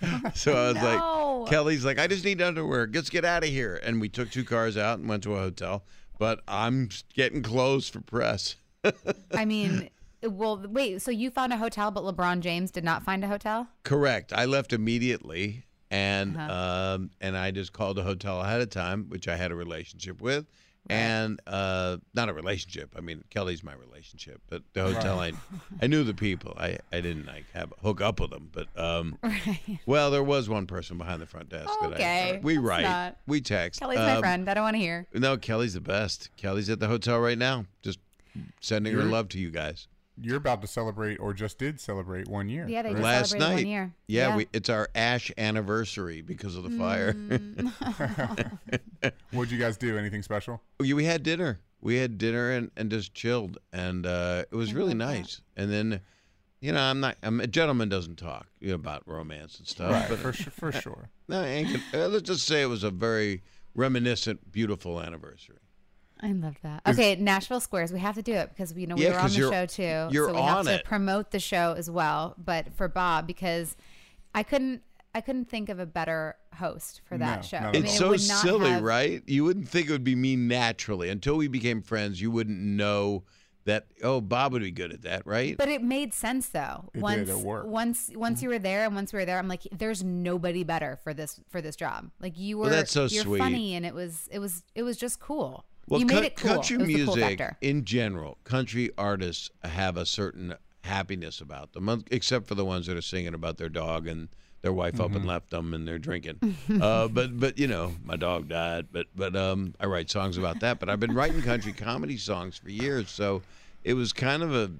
[0.36, 1.40] so I was No.
[1.40, 2.88] like, Kelly's like, I just need underwear.
[2.92, 3.80] Let's get out of here.
[3.82, 5.84] And we took two cars out and went to a hotel.
[6.20, 8.54] But I'm getting clothes for press.
[9.34, 9.90] I mean,
[10.22, 11.02] well, wait.
[11.02, 13.66] So you found a hotel, but LeBron James did not find a hotel.
[13.82, 14.32] Correct.
[14.32, 16.94] I left immediately, and Uh-huh.
[16.94, 20.20] um, and I just called a hotel ahead of time, which I had a relationship
[20.20, 20.46] with,
[20.90, 22.94] and uh, not a relationship.
[22.96, 25.32] I mean, Kelly's my relationship, but the hotel I
[25.82, 26.54] I knew the people.
[26.58, 29.80] I, I didn't like have hook up with them, but um, Right.
[29.86, 32.82] well, there was one person behind the front desk that I Okay, we that's write,
[32.82, 33.80] not- we text.
[33.80, 34.48] Kelly's my Um, friend.
[34.48, 35.06] I don't want to hear.
[35.14, 36.30] No, Kelly's the best.
[36.36, 37.98] Kelly's at the hotel right now, just
[38.60, 39.88] sending her You're- love to you guys.
[40.20, 42.66] You're about to celebrate, or just did celebrate one year.
[42.68, 43.94] Yeah, they just Last celebrated night, one year.
[44.06, 47.12] Yeah, We, it's our ash anniversary because of the fire.
[49.32, 49.96] What'd you guys do?
[49.98, 50.62] Anything special?
[50.80, 51.60] We we had dinner.
[51.80, 55.14] We had dinner and, and just chilled, and uh, it was really love that.
[55.18, 55.40] nice.
[55.56, 56.00] And then,
[56.60, 57.16] you know, I'm not.
[57.22, 59.92] I'm a gentleman doesn't talk you know, about romance and stuff.
[59.92, 60.52] Right, But for sure.
[60.52, 61.08] For sure.
[61.28, 63.42] no, I ain't gonna- uh, let's just say it was a very
[63.74, 65.58] reminiscent, beautiful anniversary.
[66.20, 66.82] I love that.
[66.86, 67.92] Okay, Nashville Squares.
[67.92, 69.52] We have to do it because you know we Yeah, were on 'cause the you're-
[69.52, 70.08] show too.
[70.12, 70.84] you're so we have on to it.
[70.84, 72.34] promote the show as well.
[72.38, 73.76] But for Bob, because
[74.34, 74.82] I couldn't,
[75.14, 77.60] I couldn't think of a better host for that No, show.
[77.60, 79.22] not I mean, It's it so silly, have- right?
[79.26, 82.20] You wouldn't think it would be me naturally until we became friends.
[82.20, 83.24] You wouldn't know
[83.64, 83.86] that.
[84.02, 85.56] Oh, Bob would be good at that, right?
[85.56, 86.84] But it made sense though.
[86.88, 87.68] It did, once, it worked.
[87.68, 90.98] once, once you were there, and once we were there, I'm like, there's nobody better
[91.04, 92.10] for this for this job.
[92.20, 93.38] Like you were, Well, that's so you're sweet.
[93.38, 95.64] funny, and it was, it was, it was just cool.
[95.88, 96.50] Well, you made coun- it cool.
[96.54, 101.72] country it was the cool music in general, country artists have a certain happiness about
[101.72, 104.28] them, except for the ones that are singing about their dog and
[104.62, 106.40] their wife up and left them and they're drinking.
[106.80, 108.88] uh, but but you know, my dog died.
[108.90, 110.80] But but um, I write songs about that.
[110.80, 113.42] But I've been writing country comedy songs for years, so
[113.84, 114.70] it was kind of a,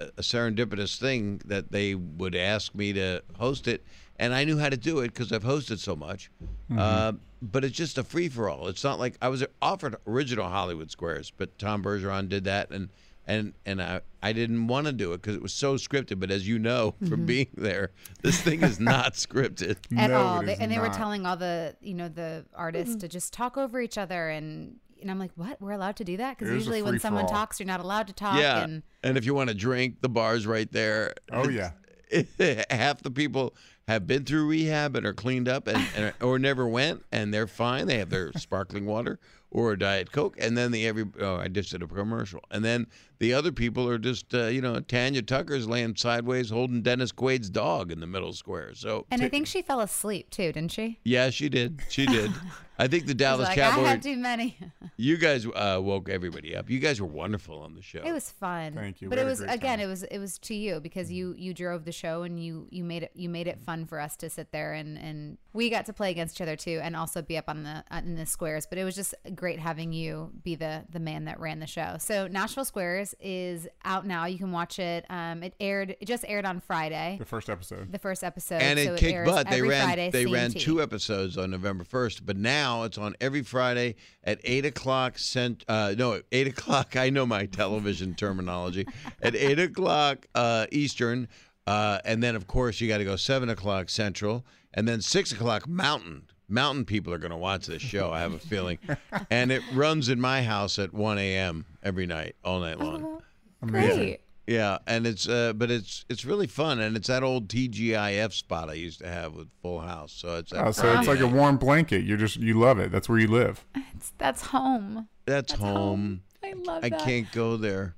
[0.00, 3.84] a serendipitous thing that they would ask me to host it,
[4.18, 6.30] and I knew how to do it because I've hosted so much.
[6.76, 8.68] Uh, but it's just a free for all.
[8.68, 12.88] It's not like I was offered original Hollywood Squares, but Tom Bergeron did that, and
[13.26, 16.18] and and I I didn't want to do it because it was so scripted.
[16.20, 17.06] But as you know Mm-hmm.
[17.08, 17.90] from being there,
[18.22, 19.76] this thing is not scripted.
[19.96, 20.42] at No, all.
[20.42, 23.56] They, is and they were telling all the you know the artists to just talk
[23.56, 24.76] over each other and.
[25.00, 25.60] And I'm like, what?
[25.60, 26.38] We're allowed to do that?
[26.38, 27.40] Because It was a usually when someone free-for-all.
[27.40, 28.38] talks, you're not allowed to talk.
[28.38, 31.14] yeah, And and if you want to drink, the bar's right there.
[31.32, 31.72] Oh yeah.
[32.70, 33.52] half the people
[33.88, 37.46] have been through rehab and are cleaned up and, and or never went and they're
[37.46, 37.86] fine.
[37.86, 39.18] They have their sparkling water
[39.52, 42.64] or a diet coke and then the every oh i just did a commercial and
[42.64, 42.86] then
[43.18, 47.48] the other people are just uh, you know tanya tucker's laying sideways holding dennis quaid's
[47.50, 50.98] dog in the middle square so and I think she fell asleep too, didn't she?
[51.04, 52.32] yeah she did she did
[52.78, 54.58] i think the dallas like, cowboy I had too many.
[54.96, 58.30] you guys uh, woke everybody up you guys were wonderful on the show It was
[58.30, 58.72] fun.
[58.74, 59.08] Thank you.
[59.08, 59.80] But We it was again, time.
[59.80, 62.82] it was it was to you because you you drove the show and you you
[62.84, 65.84] made it you made it fun for us to sit there and and we got
[65.86, 68.26] to play against each other too and also be up on the uh, in the
[68.26, 68.66] squares.
[68.66, 71.96] But it was just great having you be the the man that ran the show.
[71.98, 74.26] So Nashville Squares is out now.
[74.26, 75.04] You can watch it.
[75.10, 75.96] Um, it aired.
[76.00, 77.16] It just aired on Friday.
[77.18, 77.90] The first episode.
[77.90, 78.62] The first episode.
[78.62, 79.50] and so it kicked airs butt.
[79.50, 83.42] They ran Friday, they ran two episodes on November first, but now it's on every
[83.42, 85.18] Friday at eight o'clock.
[85.18, 86.94] Cent uh, no eight o'clock.
[86.94, 88.86] I know my television terminology.
[89.20, 91.26] At eight o'clock uh, Eastern,
[91.66, 95.32] uh, and then of course you got to go seven o'clock Central, and then six
[95.32, 96.28] o'clock Mountain.
[96.52, 98.12] Mountain people are going to watch this show.
[98.12, 98.78] I have a feeling,
[99.30, 101.64] and it runs in my house at one a.m.
[101.82, 103.22] every night, all night long.
[103.62, 103.96] Amazing.
[103.98, 104.20] Great.
[104.46, 108.68] Yeah, and it's uh, but it's it's really fun, and it's that old TGIF spot
[108.68, 110.12] I used to have with Full House.
[110.12, 112.04] So it's Oh, so it's like a warm blanket.
[112.04, 112.90] You're just you love it.
[112.90, 113.64] That's where you live.
[113.94, 115.08] It's, that's home.
[115.26, 116.22] that's, That's home.
[116.44, 117.00] I love I that.
[117.02, 117.94] can't go there,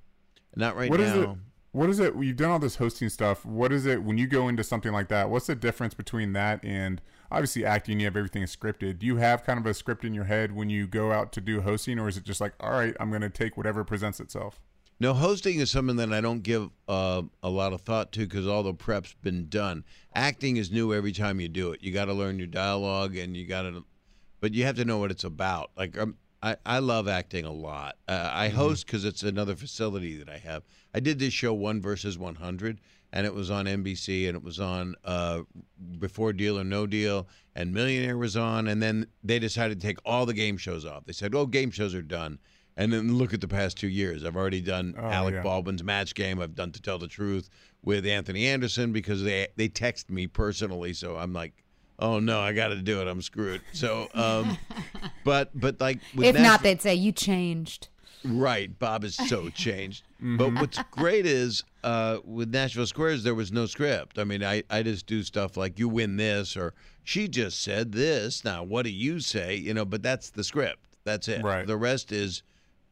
[0.54, 1.38] not right What is now.
[1.74, 2.14] What is it?
[2.16, 3.44] You've done all this hosting stuff.
[3.44, 5.28] What is it when you go into something like that?
[5.28, 7.98] What's the difference between that and obviously acting?
[7.98, 9.00] You have everything scripted.
[9.00, 11.40] Do you have kind of a script in your head when you go out to
[11.40, 14.20] do hosting, or is it just like, all right, I'm going to take whatever presents
[14.20, 14.60] itself?
[15.00, 18.46] No, hosting is something that I don't give uh, a lot of thought to because
[18.46, 19.82] all the prep's been done.
[20.14, 21.82] Acting is new every time you do it.
[21.82, 23.84] You got to learn your dialogue, and you got to,
[24.40, 25.72] but you have to know what it's about.
[25.76, 27.96] Like um, I, I love acting a lot.
[28.06, 30.62] Uh, I host because it's another facility that I have.
[30.94, 32.80] I did this show One versus One Hundred,
[33.14, 35.40] and it was on NBC, and it was on uh,
[35.98, 37.26] before Deal or No Deal,
[37.56, 41.06] and Millionaire was on, and then they decided to take all the game shows off.
[41.06, 42.38] They said, "Oh, game shows are done."
[42.76, 44.24] And then look at the past two years.
[44.24, 45.42] I've already done Oh, Alec yeah.
[45.42, 46.40] Baldwin's Match Game.
[46.40, 47.48] I've done To Tell the Truth
[47.82, 50.92] with Anthony Anderson because they they text me personally.
[50.92, 51.63] So I'm like,
[51.98, 53.08] oh no, I got to do it.
[53.08, 53.60] I'm screwed.
[53.72, 54.58] So, um,
[55.24, 57.88] but but like with If Nash- not, they'd say you changed.
[58.24, 60.04] Right, Bob is so changed.
[60.18, 64.18] But what's great is uh, with Nashville Squares, there was no script.
[64.18, 67.92] I mean, I, I just do stuff like you win this or she just said
[67.92, 68.42] this.
[68.42, 69.56] Now, what do you say?
[69.56, 70.78] You know, but that's the script.
[71.04, 71.44] That's it.
[71.44, 71.66] Right.
[71.66, 72.42] The rest is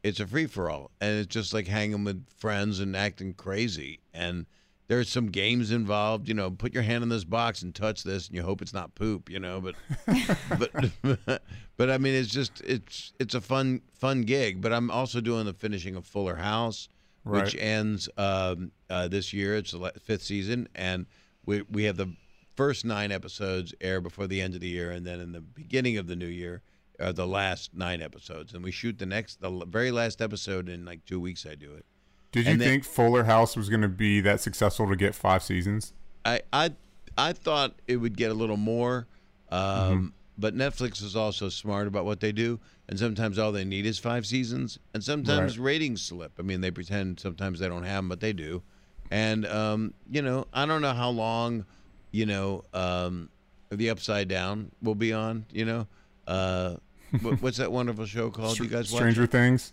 [0.03, 4.01] it's a free for all, and it's just like hanging with friends and acting crazy.
[4.13, 4.45] And
[4.93, 6.29] there's some games involved.
[6.29, 8.75] You know, put your hand in this box and touch this, and you hope it's
[8.75, 9.31] not poop.
[9.31, 9.75] You know, but
[10.59, 11.43] but
[11.79, 14.61] but I mean, it's just it's it's a fun fun gig.
[14.61, 16.91] But I'm also doing the finishing of Fuller House,
[17.25, 19.57] which ends um, uh, this year.
[19.57, 21.07] It's the fifth season, and
[21.47, 22.15] we we have the
[22.55, 25.97] first nine episodes air before the end of the year, and then in the beginning
[25.97, 26.61] of the new year,
[27.01, 30.85] uh, the last nine episodes, and we shoot the next the very last episode in
[30.85, 31.47] like two weeks.
[31.47, 31.87] I do it.
[32.33, 35.43] Did you then- think Fuller House was going to be that successful to get five
[35.43, 35.93] seasons?
[36.25, 36.71] I I
[37.17, 39.07] I thought it would get a little more,
[39.51, 40.07] um, Mm-hmm.
[40.39, 43.99] but Netflix is also smart about what they do, and sometimes all they need is
[43.99, 46.33] five seasons, and sometimes ratings slip.
[46.39, 48.63] I mean, they pretend sometimes they don't have them, but they do,
[49.11, 51.67] and um, you know, I don't know how long,
[52.13, 53.29] you know, um,
[53.71, 55.45] the Upside Down will be on.
[55.53, 55.87] You know,
[56.27, 56.77] uh,
[57.21, 58.59] what, what's that wonderful show called?
[58.59, 59.01] you guys watch?
[59.01, 59.73] Stranger Things.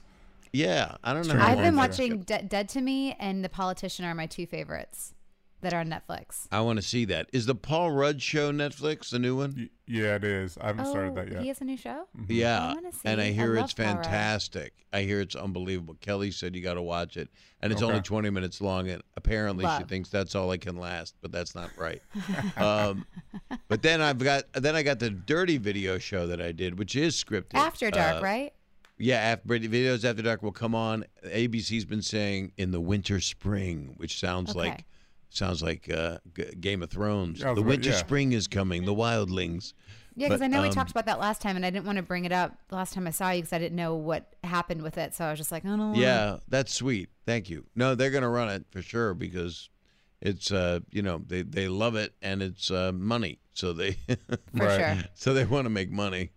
[0.51, 1.39] Yeah, I don't know.
[1.39, 5.13] I've been that- watching De- Dead to Me and The Politician are my two favorites
[5.61, 6.47] that are on Netflix.
[6.53, 7.29] I want to see that.
[7.33, 9.53] Is the Paul Rudd show Netflix the new one?
[9.57, 10.57] Y- yeah, it is.
[10.57, 11.41] I haven't started that Oh, yet.
[11.41, 12.07] he has a new show.
[12.29, 13.27] Yeah, I see and I it.
[13.29, 14.73] I hear it's fantastic.
[14.93, 15.95] I hear it's unbelievable.
[15.99, 17.27] Kelly said you got to watch it,
[17.61, 17.89] and it's Okay.
[17.91, 18.87] only twenty minutes long.
[18.89, 22.01] And apparently, she thinks that's all it can last, but that's not right.
[22.57, 23.05] um,
[23.67, 26.95] but then I've got then I got the Dirty Video show that I did, which
[26.95, 27.55] is scripted.
[27.55, 28.53] After Dark, Uh, right?
[28.99, 31.05] Yeah, after videos after dark will come on.
[31.25, 34.59] ABC's been saying in the winter spring, which sounds Okay.
[34.59, 34.85] like
[35.29, 37.39] sounds like uh, G- Game of Thrones.
[37.39, 37.95] Yeah, the winter yeah.
[37.97, 38.85] spring is coming.
[38.85, 39.73] The wildlings.
[40.15, 41.95] Yeah, because I know we um, talked about that last time, and I didn't want
[41.95, 44.33] to bring it up the last time I saw you because I didn't know what
[44.43, 45.13] happened with it.
[45.13, 45.93] So I was just like, I don't know.
[45.97, 47.09] Yeah, that's sweet.
[47.25, 47.65] Thank you.
[47.75, 49.69] No, they're going to run it for sure because
[50.21, 53.39] it's uh, you know, they they love it and it's uh, money.
[53.53, 54.95] So they for Right.
[54.97, 55.03] sure.
[55.13, 56.31] so they want to make money.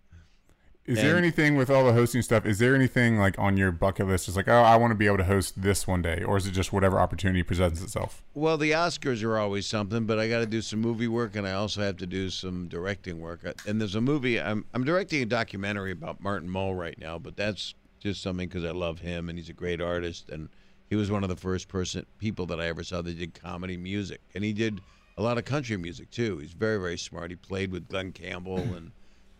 [0.84, 2.44] Is there anything with all the hosting stuff?
[2.44, 4.24] Is there anything like on your bucket list?
[4.24, 6.44] Just like, oh, I want to be able to host this one day, or is
[6.46, 8.20] it just whatever opportunity presents itself?
[8.34, 11.46] Well, the Oscars are always something, but I got to do some movie work, and
[11.46, 13.44] I also have to do some directing work.
[13.46, 17.16] Uh, And there's a movie I'm I'm directing a documentary about Martin Mull right now,
[17.16, 20.48] but that's just something because I love him and he's a great artist, and
[20.90, 23.76] he was one of the first person people that I ever saw that did comedy
[23.76, 24.80] music, and he did
[25.16, 26.38] a lot of country music too.
[26.38, 27.30] He's very very smart.
[27.30, 28.90] He played with Glen Campbell and.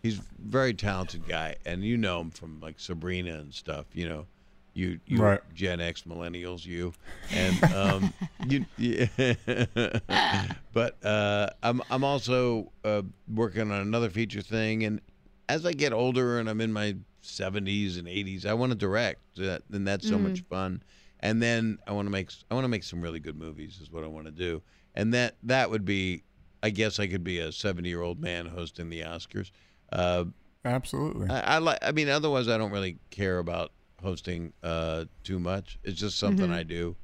[0.03, 3.85] He's a very talented guy, and you know him from like Sabrina and stuff.
[3.93, 4.27] You know,
[4.73, 5.39] you you Right.
[5.53, 6.93] Gen X millennials, you,
[7.33, 8.65] and um, you.
[8.75, 9.05] Yeah.
[10.73, 14.99] but uh, I'm I'm also uh, working on another feature thing, and
[15.47, 19.21] as I get older and I'm in my 70s and 80s, I want to direct,
[19.37, 20.83] that, and that's so much fun.
[21.21, 23.89] And then I want to make I want to make some really good movies is
[23.89, 24.61] what I want to do,
[24.95, 26.23] and that that would be,
[26.61, 29.49] I guess I could be a 70 year old man hosting the Oscars.
[29.93, 30.25] Uh,
[30.65, 31.29] Absolutely.
[31.29, 31.79] I, I like.
[31.81, 33.71] I mean, otherwise, I don't really care about
[34.01, 35.77] hosting uh, too much.
[35.83, 36.95] It's just something I do.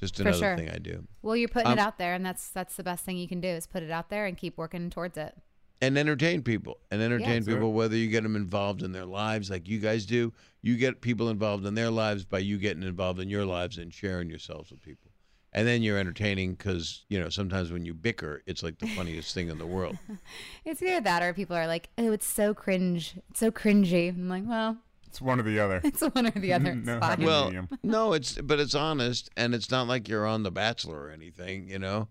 [0.00, 0.26] Just Mm-hmm.
[0.26, 0.56] Another sure.
[0.56, 1.04] thing I do.
[1.22, 3.40] Well, you're putting Um, it out there, and that's that's the best thing you can
[3.40, 5.34] do is put it out there and keep working towards it.
[5.80, 9.50] and entertain people and entertain That's people whether you get them involved in their lives
[9.50, 10.32] like you guys do
[10.62, 13.92] you get people involved in their lives by you getting involved in your lives and
[13.92, 15.03] sharing yourselves with people
[15.54, 19.34] and then you're entertaining because you know sometimes when you bicker it's like the funniest
[19.34, 19.96] thing in the world
[20.64, 24.28] It's either that or people are like, "Oh, it's so cringe, it's so cringy." I'm
[24.28, 25.80] like, "Well, it's one or the other.
[25.84, 27.22] it's one or the other." No fine.
[27.22, 27.52] well
[27.82, 31.68] no it's but it's honest and it's not like you're on the bachelor or anything
[31.68, 32.08] you know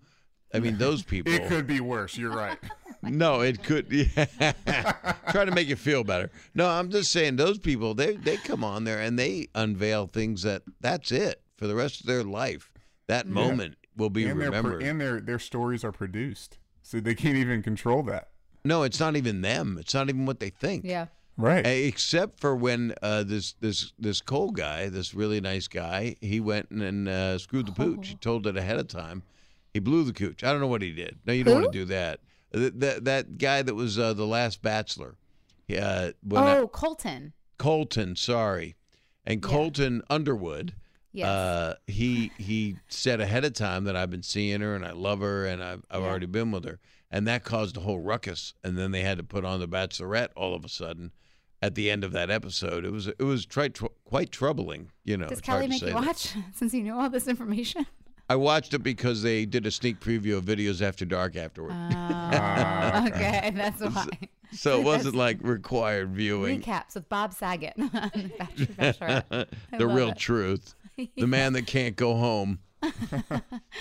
[0.53, 2.15] i mean those people It could be worse.
[2.17, 2.57] You're right.
[3.01, 3.87] No, it could.
[3.91, 4.53] Yeah.
[5.31, 6.31] Try to make you feel better.
[6.55, 10.43] No, I'm just saying those people they they come on there and they unveil things
[10.43, 12.71] that that's it for the rest of their life.
[13.13, 14.83] That moment will be and their pro- remembered.
[14.83, 18.29] and their their stories are produced, so they can't even control that.
[18.65, 19.77] no, it's not even them.
[19.79, 20.83] It's not even what they think.
[20.85, 21.07] yeah.
[21.35, 21.65] Right.
[21.65, 26.69] Except for when uh, this this this Cole guy, this really nice guy, he went
[26.69, 28.09] and, and uh, screwed the pooch.
[28.09, 29.23] He told it ahead of time.
[29.73, 30.43] He blew the cooch.
[30.43, 31.17] I don't know what he did.
[31.25, 31.61] No, you don't Who?
[31.61, 32.19] want to do that.
[32.51, 35.15] That that, that guy that was uh, the last bachelor.
[35.75, 37.33] Uh, when I- Oh, Colton.
[37.57, 38.75] Colton, sorry,
[39.25, 39.49] and Yeah.
[39.49, 40.75] Colton Underwood.
[41.13, 41.27] Yes.
[41.27, 45.19] Uh, he he said ahead of time that I've been seeing her and I love
[45.21, 46.07] her and I've I've Yeah.
[46.07, 46.79] already been with her,
[47.11, 48.53] and that caused a whole ruckus.
[48.63, 51.11] And then they had to put on the Bachelorette all of a sudden
[51.61, 52.83] at the end of that episode.
[52.83, 54.91] It was it was tri- tr- quite troubling.
[55.03, 55.95] You know, Does Kelly make you that.
[55.95, 57.85] watch since you know all this information?
[58.29, 63.03] I watched it because they did a sneak preview of videos after dark afterward, Oh,
[63.07, 64.07] okay, that's why.
[64.53, 66.61] so it wasn't like required viewing.
[66.61, 69.47] Recaps with Bob Saget on Bachelor, Bachelorette.
[69.73, 70.17] I the real it.
[70.17, 70.73] truth.
[70.97, 72.59] The man that can't go home.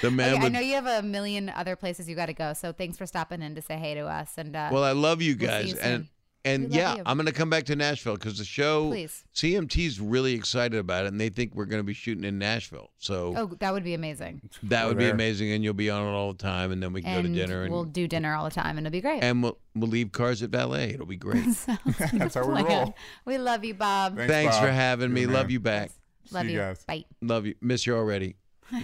[0.00, 2.32] the man Okay, I with know you have a million other places you got to
[2.34, 4.34] go, so thanks for stopping in to say hey to us.
[4.36, 6.06] And uh, Well, I love you We'll guys, you and
[6.44, 7.02] and yeah, you.
[7.06, 9.24] I'm gonna come back to Nashville because the show Please.
[9.34, 12.90] CMT's really excited about it, and they think we're gonna be shooting in Nashville.
[12.98, 14.40] So oh, that would be amazing.
[14.64, 17.02] that would be amazing, and you'll be on it all the time, and then we
[17.02, 19.00] can And go to dinner, and we'll do dinner all the time, and it'll be
[19.00, 19.22] great.
[19.22, 20.90] and we'll we'll leave cars at valet.
[20.90, 21.44] It'll be great.
[22.12, 22.94] That's how we roll.
[23.24, 24.16] We love you, Bob.
[24.16, 25.24] Thanks, Thanks for having You're me.
[25.26, 25.90] the Love you back.
[26.30, 26.58] Love you you.
[26.58, 26.84] guys.
[26.84, 27.04] Bye.
[27.20, 27.54] Love you.
[27.60, 28.36] Miss you already.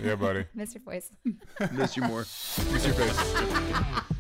[0.03, 0.45] Yeah, buddy.
[0.55, 1.11] Miss your voice.
[1.73, 2.23] Miss you more.
[2.23, 4.03] Kiss your face.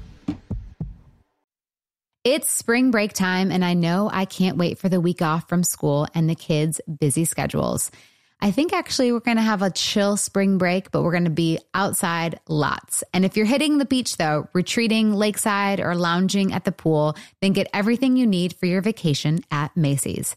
[2.24, 5.62] It's spring break time, and I know I can't wait for the week off from
[5.62, 7.90] school and the kids' busy schedules.
[8.40, 11.30] I think actually we're going to have a chill spring break, but we're going to
[11.30, 13.02] be outside lots.
[13.14, 17.52] And if you're hitting the beach, though, retreating lakeside or lounging at the pool, then
[17.52, 20.36] get everything you need for your vacation at Macy's.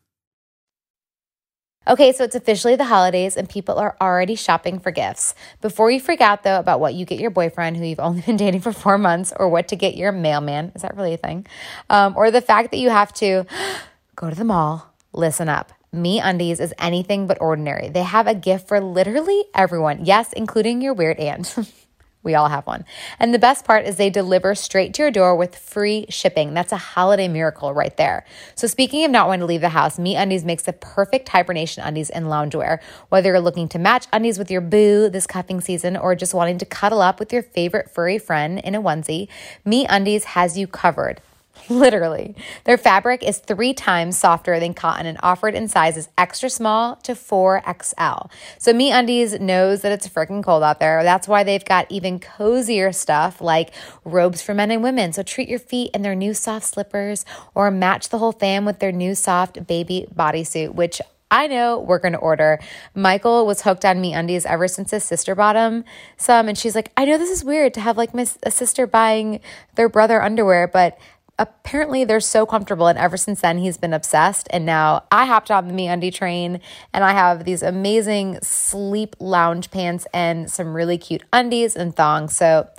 [1.87, 5.33] Okay, so it's officially the holidays and people are already shopping for gifts.
[5.61, 8.37] Before you freak out though about what you get your boyfriend who you've only been
[8.37, 11.47] dating for four months or what to get your mailman, is that really a thing?
[11.89, 13.45] Um, or the fact that you have to
[14.15, 15.73] go to the mall, listen up.
[15.91, 17.89] Me Undies is anything but ordinary.
[17.89, 20.05] They have a gift for literally everyone.
[20.05, 21.57] Yes, including your weird aunt.
[22.23, 22.85] We all have one.
[23.19, 26.53] And the best part is they deliver straight to your door with free shipping.
[26.53, 28.25] That's a holiday miracle right there.
[28.53, 31.83] So speaking of not wanting to leave the house, Me Undies makes the perfect hibernation
[31.83, 32.79] undies and loungewear.
[33.09, 36.59] Whether you're looking to match undies with your boo this cuffing season or just wanting
[36.59, 39.27] to cuddle up with your favorite furry friend in a onesie,
[39.65, 41.21] Me Undies has you covered.
[41.69, 42.35] Literally.
[42.63, 47.13] Their fabric is three times softer than cotton and offered in sizes extra small to
[47.13, 48.29] 4XL.
[48.57, 51.03] So Me Undies knows that it's freaking cold out there.
[51.03, 53.71] That's why they've got even cozier stuff like
[54.03, 55.13] robes for men and women.
[55.13, 58.79] So treat your feet in their new soft slippers or match the whole fam with
[58.79, 62.59] their new soft baby bodysuit, which I know we're going to order.
[62.93, 65.85] Michael was hooked on Me Undies ever since his sister bought him
[66.17, 66.49] some.
[66.49, 69.39] And she's like, I know this is weird to have like my a sister buying
[69.75, 70.99] their brother underwear, but
[71.41, 74.47] apparently they're so comfortable and ever since then he's been obsessed.
[74.51, 76.61] And now i hopped on the me undie train
[76.93, 82.35] and i have these amazing sleep lounge pants and some really cute undies and thongs.
[82.35, 82.69] So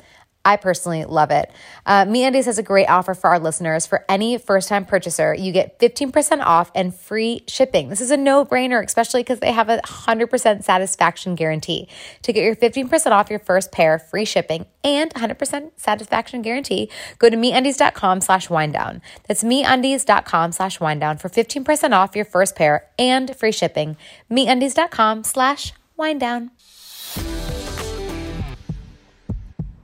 [0.45, 1.51] I personally love it.
[1.86, 3.86] Uh, MeUndies has a great offer for our listeners.
[3.86, 7.88] For any first-time purchaser, you get 15% off and free shipping.
[7.88, 11.88] This is a no-brainer, especially because they have a 100% satisfaction guarantee.
[12.22, 17.30] To get your 15% off your first pair, free shipping, and 100% satisfaction guarantee, go
[17.30, 19.01] to MeUndies.com slash whinedown.
[19.28, 23.97] That's MeUndies.com slash whinedown for 15% off your first pair and free shipping.
[24.30, 26.51] MeUndies.com slash whinedown.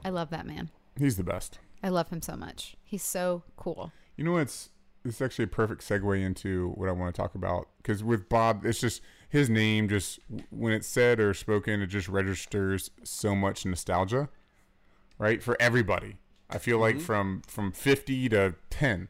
[0.03, 0.69] I love that man.
[0.97, 1.59] He's the best.
[1.83, 2.75] I love him so much.
[2.83, 3.91] He's so cool.
[4.17, 4.69] You know what's
[5.05, 8.65] it's actually a perfect segue into what I want to talk about because with Bob,
[8.65, 9.87] it's just his name.
[9.87, 10.19] Just
[10.49, 14.29] when it's said or spoken, it just registers so much nostalgia,
[15.17, 15.41] right?
[15.41, 16.17] For everybody,
[16.49, 17.05] I feel like mm-hmm.
[17.05, 19.07] from from fifty to ten,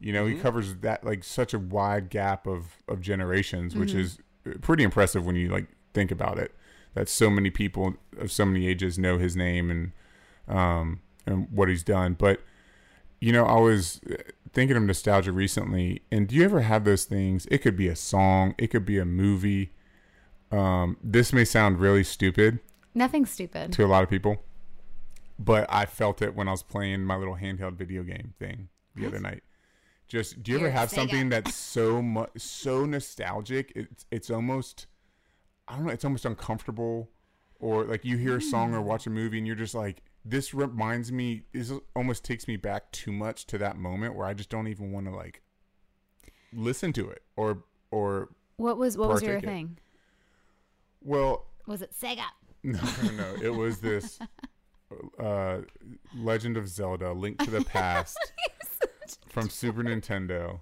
[0.00, 0.42] you know, he mm-hmm.
[0.42, 4.00] covers that like such a wide gap of of generations, which mm-hmm.
[4.00, 6.54] is uh, pretty impressive when you like think about it.
[6.94, 9.92] That so many people of so many ages know his name and
[10.48, 12.40] um and what he's done, but
[13.20, 14.00] you know, I was
[14.52, 17.46] thinking of nostalgia recently, and do you ever have those things?
[17.50, 19.72] It could be a song, it could be a movie.
[20.52, 22.60] Um, this may sound really stupid
[22.94, 23.72] Nothing stupid.
[23.72, 24.44] to a lot of people,
[25.38, 29.06] but I felt it when I was playing my little handheld video game thing the
[29.06, 29.42] other night.
[30.08, 30.94] Just, do you ever have Sega.
[30.94, 33.72] something that's so much so nostalgic?
[33.74, 34.86] It's it's almost,
[35.66, 37.08] I don't know, it's almost uncomfortable,
[37.58, 38.74] or like you hear a song Mm.
[38.76, 41.42] or watch a movie and you're just like, this reminds me.
[41.52, 44.90] This almost takes me back too much to that moment where I just don't even
[44.92, 45.40] want to like
[46.52, 49.44] listen to it or or What was what was your it.
[49.44, 49.78] thing?
[51.02, 52.24] well Was it Sega?
[52.64, 53.34] No, no, no.
[53.40, 54.18] It was this
[55.20, 55.58] uh,
[56.16, 58.18] Legend of Zelda: Link to the Past
[59.28, 60.58] from Super Nintendo.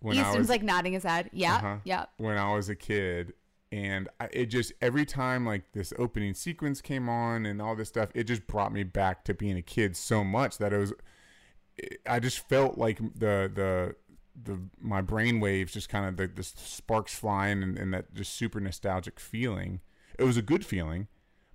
[0.00, 1.28] When I Easton's was like nodding his head.
[1.34, 2.06] Yeah, uh-huh, yeah.
[2.16, 3.34] when I was a kid,
[3.74, 7.88] and I, it just every time like this opening sequence came on and all this
[7.88, 10.92] stuff, it just brought me back to being a kid so much that it was.
[12.06, 13.96] I just felt like the the
[14.40, 18.34] the my brain waves just kind of the, the sparks flying and, and that just
[18.34, 19.80] super nostalgic feeling.
[20.20, 21.08] It was a good feeling,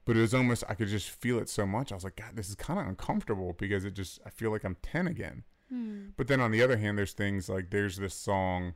[0.04, 1.94] but it was almost I could just feel it so much.
[1.94, 4.66] I was like, God, this is kind of uncomfortable because it just I feel like
[4.66, 5.44] I'm ten again.
[5.70, 6.08] Hmm.
[6.18, 8.74] But then on the other hand, there's things like there's this song.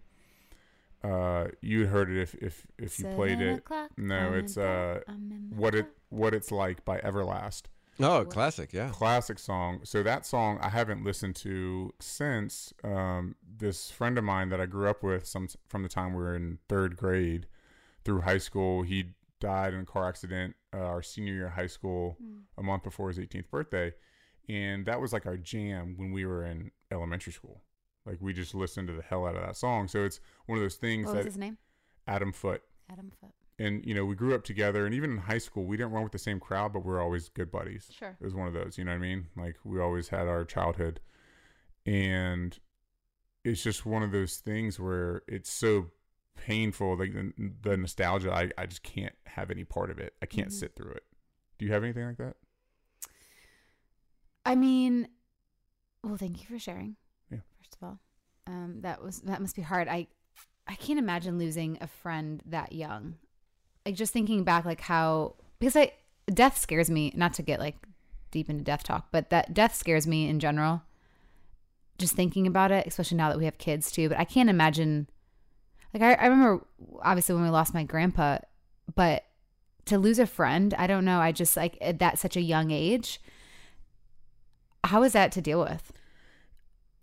[1.04, 3.64] Uh, you heard it if if if you played it.
[3.98, 7.64] No, I'm it's uh bed, I'm in my what it what it's like by Everlast
[8.00, 8.90] Oh, classic, yeah.
[8.90, 9.82] classic song.
[9.84, 14.66] So that song I haven't listened to since um, this friend of mine that I
[14.66, 17.46] grew up with some from the time we were in third grade
[18.04, 18.82] through high school.
[18.82, 22.18] He died in a car accident uh, our senior year of high school
[22.58, 23.94] a month before his 18th birthday,
[24.50, 27.62] and that was like our jam when we were in elementary school.
[28.06, 29.88] Like we just listened to the hell out of that song.
[29.88, 31.58] So it's one of those things What was his name?
[32.08, 33.32] Adam Foote Adam Foot.
[33.58, 36.04] and you know we grew up together and even in high school we didn't run
[36.04, 38.18] with the same crowd but we are always good buddies Sure.
[38.20, 40.44] it was one of those you know what i mean like we always had our
[40.44, 41.00] childhood
[41.86, 42.60] and
[43.46, 45.92] it's just one of those things where it's so
[46.36, 47.32] painful like the,
[47.62, 50.60] the nostalgia I, I just can't have any part of it i can't Mhm.
[50.60, 51.04] sit through it
[51.58, 52.36] do you have anything like that
[54.46, 55.08] I mean,
[56.04, 56.98] well, thank you for sharing.
[57.32, 57.38] Yeah.
[57.60, 58.00] First of all,
[58.48, 59.88] um, that was that must be hard.
[59.88, 60.08] I
[60.68, 63.16] I can't imagine losing a friend that young.
[63.86, 65.94] Like just thinking back, like how because I
[66.28, 67.12] death scares me.
[67.16, 67.76] Not to get like
[68.32, 70.82] deep into death talk, but that death scares me in general.
[71.98, 74.10] Just thinking about it, especially now that we have kids too.
[74.10, 75.08] But I can't imagine.
[75.94, 76.66] Like I, I remember,
[77.04, 78.40] obviously when we lost my grandpa,
[78.96, 79.26] but
[79.86, 81.20] to lose a friend, I don't know.
[81.20, 83.22] I just like at that such a young age.
[84.86, 85.94] How is that to deal with?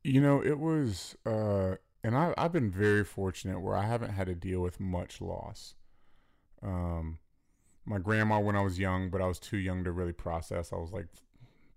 [0.03, 4.27] You know, it was, uh, and I, I've been very fortunate where I haven't had
[4.27, 5.75] to deal with much loss.
[6.63, 7.19] Um,
[7.85, 10.73] my grandma when I was young, but I was too young to really process.
[10.73, 11.07] I was like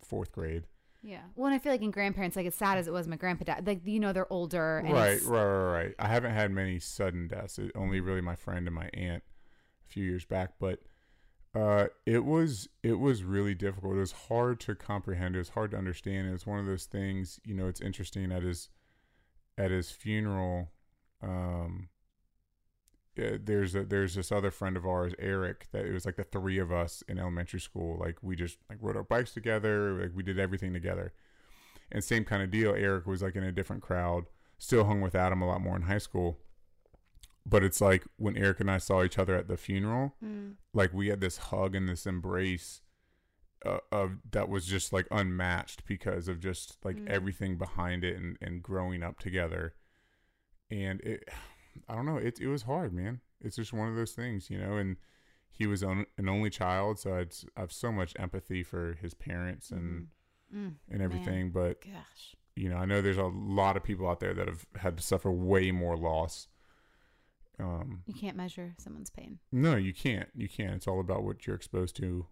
[0.02, 0.64] fourth grade.
[1.02, 1.22] Yeah.
[1.36, 3.44] Well, and I feel like in grandparents, like as sad as it was, my grandpa
[3.44, 3.68] died.
[3.68, 4.78] Like you know, they're older.
[4.78, 5.96] And Right, right, right, right.
[6.00, 7.60] I haven't had many sudden deaths.
[7.60, 9.24] It, only really my friend and my aunt
[9.86, 10.80] a few years back, but
[11.56, 13.96] uh, it was it was really difficult.
[13.96, 15.36] It was hard to comprehend.
[15.36, 16.28] It was hard to understand.
[16.28, 17.40] It was one of those things.
[17.46, 18.70] You know, it's interesting at his
[19.58, 20.72] at his funeral.
[21.22, 21.90] Um,
[23.16, 25.68] there's a there's this other friend of ours, Eric.
[25.72, 28.00] That it was like the three of us in elementary school.
[28.00, 30.02] Like we just like rode our bikes together.
[30.02, 31.14] Like we did everything together.
[31.92, 32.74] And same kind of deal.
[32.74, 34.26] Eric was like in a different crowd.
[34.58, 36.40] Still hung with Adam a lot more in high school.
[37.46, 40.56] But it's like when Eric and I saw each other at the funeral, Mm.
[40.74, 42.82] like we had this hug and this embrace
[43.66, 47.08] uh, of that was just like unmatched because of just like Mm.
[47.08, 49.74] everything behind it and, and growing up together.
[50.70, 51.28] And it,
[51.90, 53.22] I don't know, it it was hard, man.
[53.42, 54.78] It's just one of those things, you know.
[54.78, 54.98] And
[55.50, 59.14] he was on, an only child, so I'd, I have so much empathy for his
[59.14, 60.08] parents and
[60.54, 60.76] Mm.
[60.90, 61.50] and everything.
[61.52, 62.36] But Gosh.
[62.56, 65.04] you know, I know there's a lot of people out there that have had to
[65.04, 66.48] suffer way more loss.
[67.64, 69.40] Um, You can't measure someone's pain.
[69.52, 70.30] no, you can't.
[70.36, 70.74] You can't.
[70.76, 72.28] It's all about what you're exposed to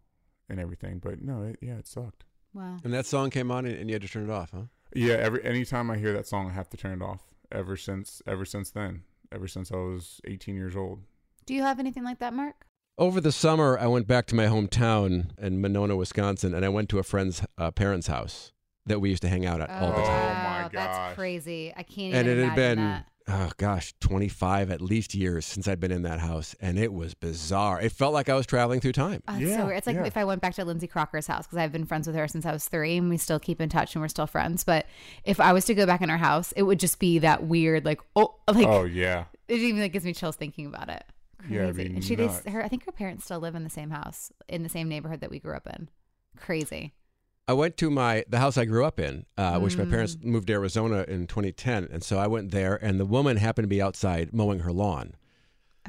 [0.49, 0.99] and everything.
[0.99, 2.25] But no, it, yeah, it sucked.
[2.53, 2.77] Wow.
[2.83, 4.63] And that song came on and, and you had to turn it off, huh?
[4.93, 7.21] Yeah, every anytime I hear that song, I have to turn it off.
[7.51, 10.99] Ever since, ever since then, ever since I was 18 years old.
[11.45, 12.65] Do you have anything like that, Mark?
[12.97, 16.89] Over the summer, I went back to my hometown in Monona, Wisconsin, and I went
[16.89, 18.51] to a friend's uh, parents' house
[18.85, 20.05] that we used to hang out at all the time.
[20.05, 20.71] Oh, my wow, gosh.
[20.73, 21.73] That's crazy.
[21.75, 23.07] I can't And even it had been, that.
[23.31, 27.13] Oh gosh, 25 at least years since I'd been in that house, and it was
[27.13, 27.79] bizarre.
[27.81, 29.23] It felt like I was traveling through time.
[29.27, 29.77] Oh, it's Yeah, so weird.
[29.77, 30.05] It's like yeah.
[30.05, 32.45] if I went back to Lindsay Crocker's house because I've been friends with her since
[32.45, 34.63] I was three, and we still keep in touch and we're still friends.
[34.63, 34.85] But
[35.23, 37.85] if I was to go back in her house, it would just be that weird,
[37.85, 41.03] like oh, like oh yeah, it even like gives me chills thinking about it.
[41.39, 41.55] Crazy.
[41.55, 42.49] Yeah, it'd be and she dates nuts.
[42.49, 42.63] her.
[42.63, 45.31] I think her parents still live in the same house in the same neighborhood that
[45.31, 45.89] we grew up in.
[46.37, 46.93] Crazy.
[47.47, 50.23] I went to my the house I grew up in, uh, which my parents Mm.
[50.25, 53.69] moved to Arizona in 2010, and so I went there, and the woman happened to
[53.69, 55.15] be outside mowing her lawn.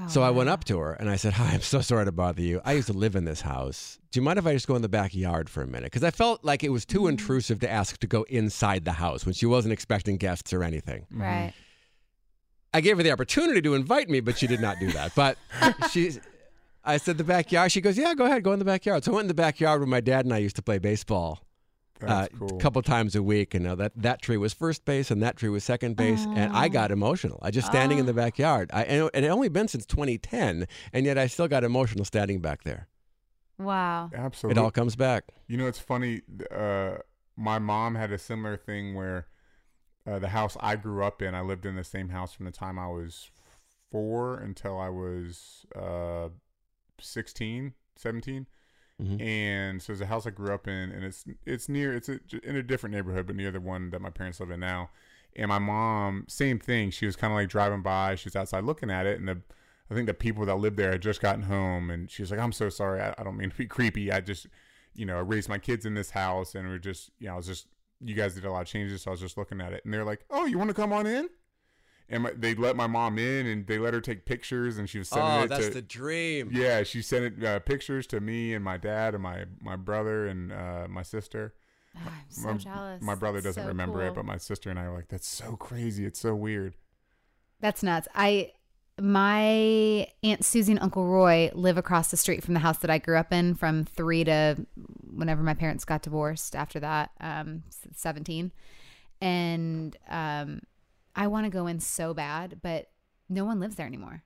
[0.01, 2.13] Oh, So I went up to her and I said, "Hi, I'm so sorry to
[2.13, 2.63] bother you.
[2.65, 3.99] I used to live in this house.
[4.11, 6.11] Do you mind if I just go in the backyard for a minute?" Because I
[6.11, 7.11] felt like it was too Mm.
[7.11, 11.07] intrusive to ask to go inside the house when she wasn't expecting guests or anything.
[11.11, 11.53] Right.
[12.73, 15.15] I gave her the opportunity to invite me, but she did not do that.
[15.15, 15.37] But
[15.93, 16.13] she,
[16.85, 17.73] I said the backyard.
[17.73, 19.81] She goes, "Yeah, go ahead, go in the backyard." So I went in the backyard
[19.81, 21.41] where my dad and I used to play baseball
[22.07, 22.57] that's uh, cool.
[22.57, 23.55] a couple times a week.
[23.55, 26.53] And uh, that that tree was first base and that tree was second base, and
[26.53, 27.39] I got emotional.
[27.43, 28.71] I just standing in the backyard.
[28.73, 32.41] I and it and only been since 2010, and yet I still got emotional standing
[32.41, 32.89] back there.
[33.59, 34.11] Wow.
[34.15, 35.25] Absolutely, it all comes back.
[35.47, 36.23] You know, it's funny.
[36.51, 36.97] Uh,
[37.37, 39.27] my mom had a similar thing where
[40.07, 42.53] uh, the house I grew up in, I lived in the same house from the
[42.53, 43.31] time I was
[43.91, 46.29] four until I was uh,
[47.03, 48.47] 16, 17.
[49.01, 49.21] Mhm.
[49.21, 52.21] And so it's a house I grew up in, and it's it's near it's a,
[52.45, 54.91] in a different neighborhood, but near the one that my parents live in now.
[55.35, 56.91] And my mom, same thing.
[56.91, 58.15] She was kind of like driving by.
[58.17, 59.41] She was outside looking at it, and the
[59.91, 62.41] I think the people that lived there had just gotten home, and she was like,
[62.41, 63.01] "I'm so sorry.
[63.01, 64.13] I, I don't mean to be creepy.
[64.13, 64.47] I just,
[64.95, 67.37] you know, I raised my kids in this house, and we're just, you know, I
[67.37, 67.67] was just,
[68.01, 69.93] you guys did a lot of changes, so I was just looking at it, and
[69.93, 71.29] they're like, "Oh, you want to come on in?"
[72.13, 74.99] And my, they let my mom in, and they let her take pictures, and she
[74.99, 75.41] was sending it.
[75.41, 76.51] Oh, it that's to, the dream.
[76.53, 80.27] yeah, she sent it uh, pictures to me and my dad and my my brother
[80.27, 81.55] and uh, my sister.
[81.97, 83.03] Ah, I'm so my, jealous.
[83.03, 85.27] My brother That's doesn't so remember it, but my sister and I were like, "That's
[85.27, 86.05] so crazy.
[86.05, 86.75] It's so weird."
[87.61, 88.09] That's nuts.
[88.15, 88.53] I
[89.01, 92.99] my aunt Susie and Uncle Roy live across the street from the house that I
[92.99, 94.67] grew up in from three to
[95.15, 96.55] whenever my parents got divorced.
[96.55, 97.63] After that, um,
[97.95, 98.53] seventeen,
[99.21, 100.61] and um,
[101.15, 102.91] I want to go in so bad, but
[103.29, 104.23] no one lives there anymore.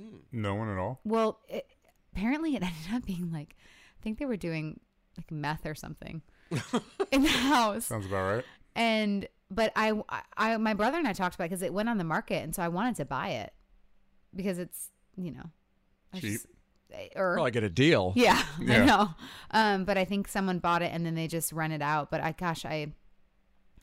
[0.00, 0.16] Hmm.
[0.32, 1.00] No one at all.
[1.04, 1.66] Well, it,
[2.14, 3.54] apparently it ended up being like
[3.98, 4.80] I think they were doing
[5.16, 6.22] like meth or something
[7.10, 7.86] in the house.
[7.86, 8.44] Sounds about right.
[8.74, 9.92] and but I,
[10.36, 12.62] I my brother and I talked about because it went on the market and so
[12.62, 13.52] I wanted to buy it
[14.34, 15.50] because it's you know
[16.12, 16.32] I Cheap.
[16.32, 16.46] just-
[17.16, 18.12] or Probably get a deal.
[18.16, 18.82] yeah, Yeah.
[18.82, 19.08] I know
[19.50, 22.20] um but I think someone bought it and then they just rent it out but
[22.20, 22.92] I gosh I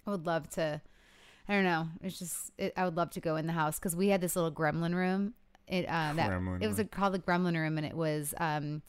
[0.07, 0.81] I would love to
[1.49, 1.87] I don't know.
[2.01, 4.35] It's just it, I would love to go in the house because we had this
[4.35, 5.33] little gremlin room.
[5.67, 6.87] It uh that Gremlin it was room.
[6.89, 8.81] called the gremlin room and it was um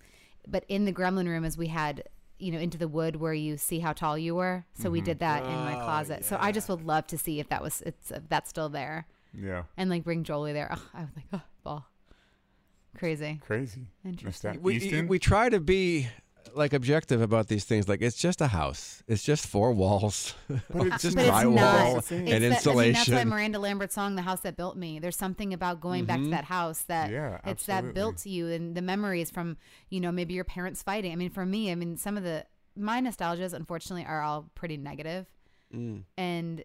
[0.47, 2.05] but in the gremlin room as we had
[2.39, 4.65] you know into the wood where you see how tall you were.
[4.75, 4.93] So Mm-hmm.
[4.93, 6.25] we did that in my Oh, closet.
[6.25, 9.07] So i just would love to see if that was it's if that's still there.
[9.37, 10.69] Yeah, and like bring jolie there.
[10.73, 11.87] Oh, i was like oh ball.
[12.97, 13.41] Crazy.
[13.45, 13.89] Crazy.
[14.05, 14.63] Interesting.
[14.63, 16.09] We, we try to be
[16.55, 17.89] like objective about these things.
[17.89, 19.03] Like it's just a house.
[19.09, 20.35] It's just four walls.
[20.71, 21.97] But it's just but it's drywall not.
[21.99, 23.25] It's and It's that- I mean, that's why.
[23.25, 26.31] Miranda Lambert's song, "The House That Built Me." There's something about going back to mm-hmm.
[26.31, 29.57] that house that Yeah, it's that built you, and the memories from
[29.91, 31.13] you know maybe your parents fighting.
[31.13, 32.45] I mean, for me, I mean, some of the
[32.77, 35.27] my nostalgias, unfortunately, are all pretty negative,
[35.75, 36.03] mm.
[36.17, 36.63] and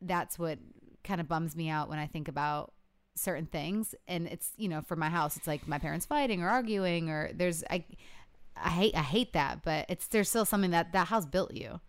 [0.00, 0.58] that's what
[1.04, 2.72] kind of bums me out when I think about
[3.14, 3.94] certain things.
[4.08, 7.30] And it's you know, for my house, it's like my parents fighting or arguing, or
[7.34, 7.84] there's I.
[8.62, 11.80] I hate I hate that, but it's there's still something that that house built you,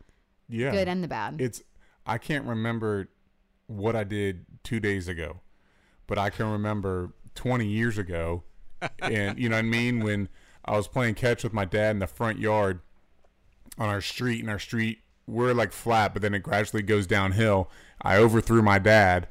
[0.50, 1.40] yeah, good and the bad.
[1.40, 1.62] it's
[2.06, 3.10] I can't remember
[3.68, 5.42] what I did two days ago,
[6.08, 8.44] but I can remember 20 years ago,
[9.02, 10.30] and you know what I mean when
[10.66, 12.82] I was playing catch with my dad in the front yard
[13.78, 17.70] on our street, and our street we're like flat, but then it gradually goes downhill.
[18.02, 19.28] I overthrew my dad.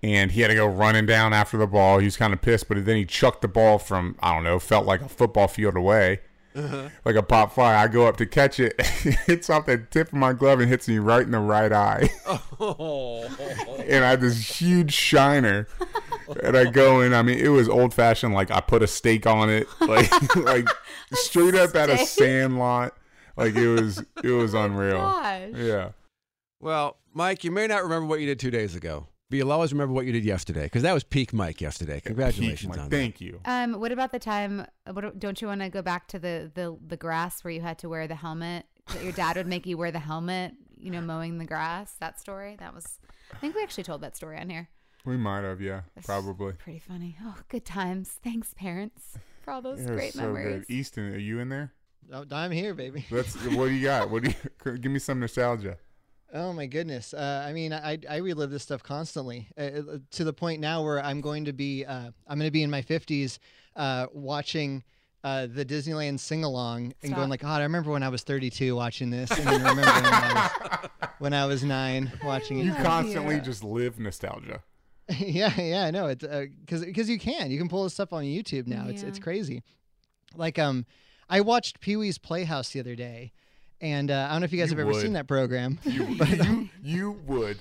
[0.00, 1.98] And he had to go running down after the ball.
[1.98, 4.60] He was kind of pissed, but then he chucked the ball from I don't know,
[4.60, 6.20] felt like a football field away,
[7.04, 7.76] like a pop fire.
[7.76, 8.80] I go up to catch it,
[9.26, 12.10] hits off the tip of my glove and hits me right in the right eye.
[12.60, 13.22] Oh.
[13.86, 15.68] and I had this huge shiner.
[16.42, 17.14] And I go in.
[17.14, 18.34] I mean, it was old fashioned.
[18.34, 20.68] Like I put a stake on it, like like
[21.12, 22.08] straight up at a Stake?
[22.08, 22.96] sand lot.
[23.36, 24.98] Like it was it was oh unreal.
[24.98, 25.50] Gosh.
[25.54, 25.90] Yeah.
[26.60, 29.72] Well, Mike, you may not remember what you did two days ago, but you'll always
[29.72, 32.00] remember what you did yesterday because that was peak Mike yesterday.
[32.00, 32.90] Congratulations Peak, on Mike.
[32.90, 32.96] that.
[32.96, 33.40] Thank you.
[33.44, 34.66] Um, what about the time?
[34.90, 37.78] What, don't you want to go back to the, the the grass where you had
[37.80, 38.66] to wear the helmet?
[38.92, 40.54] That your dad would make you wear the helmet.
[40.80, 41.94] You know, mowing the grass.
[42.00, 42.56] That story.
[42.60, 42.98] That was.
[43.32, 44.68] I think we actually told that story on here.
[45.04, 46.52] We might have, yeah, probably.
[46.54, 47.16] Pretty funny.
[47.22, 48.18] Oh, good times.
[48.22, 50.66] Thanks, parents, for all those It was great so memories.
[50.66, 50.74] good.
[50.74, 51.72] Easton, are you in there?
[52.12, 53.06] Oh, I'm here, baby.
[53.10, 54.10] That's what do you got?
[54.10, 54.30] What do
[54.64, 55.76] you give me some nostalgia?
[56.32, 57.14] Oh my goodness.
[57.14, 60.82] Uh, I mean, I I relive this stuff constantly uh, uh, to the point now
[60.82, 63.38] where I'm going to be uh, I'm going to be in my 50s
[63.76, 64.82] uh, watching.
[65.24, 68.76] Uh, the Disneyland sing along and going like, God, I remember when I was 32
[68.76, 72.66] watching this, and then remember when I was, when I was nine watching it.
[72.66, 72.84] You it.
[72.84, 74.62] constantly just live nostalgia.
[75.18, 78.22] yeah, yeah, I know it's because because you can you can pull this stuff on
[78.22, 78.86] YouTube now.
[78.88, 79.64] It's it's crazy.
[80.36, 80.86] Like um,
[81.28, 83.32] I watched Pee Wee's Playhouse the other day,
[83.80, 85.78] and uh, I don't know if you guys You have ever seen that program.
[85.84, 87.58] You you, you would.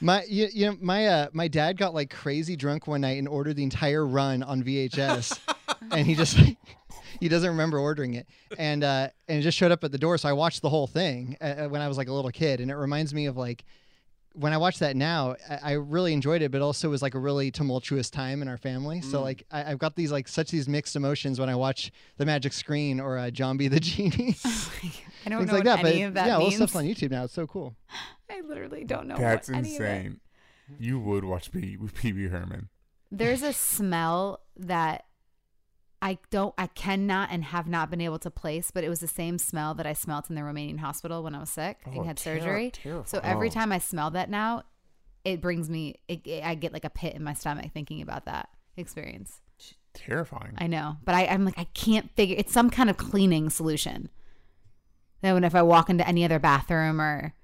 [0.00, 3.26] My you, you know my uh my dad got like crazy drunk one night and
[3.26, 5.38] ordered the entire run on VHS,
[5.90, 6.38] and he just
[7.20, 8.26] he doesn't remember ordering it,
[8.58, 10.18] and uh and it just showed up at the door.
[10.18, 12.60] So I watched the whole thing uh, uh, when I was like a little kid,
[12.60, 13.64] and it reminds me of like
[14.34, 17.18] when I watch that now, I, I really enjoyed it, but also was like a
[17.18, 19.00] really tumultuous time in our family.
[19.00, 22.26] So like I, I've got these like such these mixed emotions when I watch The
[22.26, 25.82] Magic Screen or uh, Jambi the Genie, I don't things know like what that.
[25.82, 26.58] But any of that yeah, all means.
[26.58, 27.24] this stuff's on YouTube now.
[27.24, 27.74] It's so cool.
[28.30, 29.16] I literally don't know.
[29.16, 30.20] That's what any of it- insane.
[30.78, 32.70] You would watch P with Pee-wee Herman.
[33.10, 35.04] There's a smell that
[36.02, 39.06] I don't, I cannot and have not been able to place, but it was the
[39.08, 42.04] same smell that I smelt in the Romanian hospital when I was sick Oh, and
[42.06, 42.72] had terri- surgery.
[43.06, 43.50] So every terrifying.
[43.52, 44.64] time I smell that now,
[45.24, 45.94] it brings me.
[46.08, 49.40] It, it- I get like a pit in my stomach thinking about that experience.
[49.94, 50.54] Terrifying.
[50.58, 52.34] I know, but I, I'm like I can't figure.
[52.38, 54.08] It's some kind of cleaning solution.
[55.20, 57.34] Then when if I walk into any other bathroom or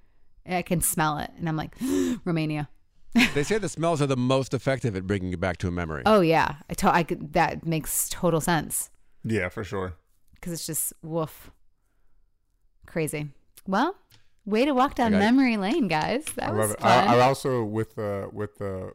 [0.45, 1.75] I can smell it, and I'm like
[2.25, 2.67] Romania.
[3.13, 6.03] They say the smells are the most effective at bringing you back to a memory.
[6.05, 8.91] Oh yeah, I, to, I could, that makes total sense
[9.23, 9.95] yeah, for sure.
[10.35, 11.51] because it's just woof,
[12.85, 13.29] crazy.
[13.67, 13.95] Well,
[14.45, 15.19] way to walk down got it.
[15.19, 16.25] memory lane, guys.
[16.35, 16.79] That I was love it.
[16.81, 17.07] fun.
[17.07, 18.93] I, I also with the with the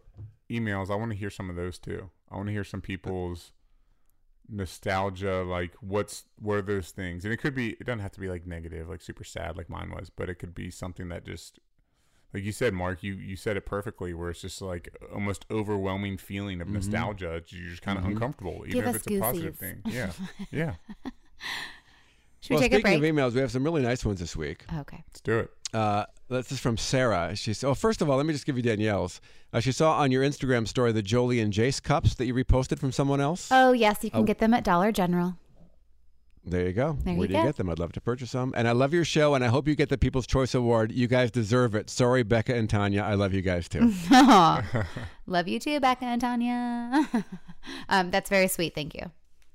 [0.50, 2.10] emails, I want to hear some of those too.
[2.30, 3.52] I want to hear some people's
[4.48, 7.70] nostalgia, like what's what are those things, and it could be.
[7.70, 10.36] It doesn't have to be like negative, like super sad, like mine was, but it
[10.36, 11.58] could be something that just.
[12.34, 14.12] Like you said, Mark, you, you said it perfectly.
[14.12, 17.36] Where it's just like almost overwhelming feeling of nostalgia.
[17.36, 19.80] It's- You're just kind of uncomfortable, even Give if us it's a positive thing.
[19.86, 20.10] Yeah,
[20.50, 20.74] yeah.
[22.40, 23.10] Should we well, take a speaking break?
[23.10, 24.64] of emails, we have some really nice ones this week.
[24.80, 25.02] okay.
[25.08, 25.50] Let's do it.
[25.72, 27.34] Uh, this is from Sarah.
[27.36, 29.20] She said, "Oh, first of all, let me just give you Danielle's.
[29.52, 32.78] Uh, she saw on your Instagram story the Jolie and Jace cups that you reposted
[32.78, 33.48] from someone else.
[33.50, 34.24] Oh yes, you can Oh.
[34.24, 35.36] get them at Dollar General.
[36.46, 36.98] There you go.
[37.04, 37.46] There Where you do you go.
[37.46, 37.70] get them?
[37.70, 38.52] I'd love to purchase some.
[38.54, 40.92] And I love your show, and I hope you get the People's Choice Award.
[40.92, 41.88] You guys deserve it.
[41.88, 43.02] Sorry, Becca and Tanya.
[43.02, 43.92] I love you guys too.
[45.26, 47.08] Love you too, Becca and Tanya.
[47.88, 48.74] um, that's very sweet.
[48.74, 49.10] Thank you.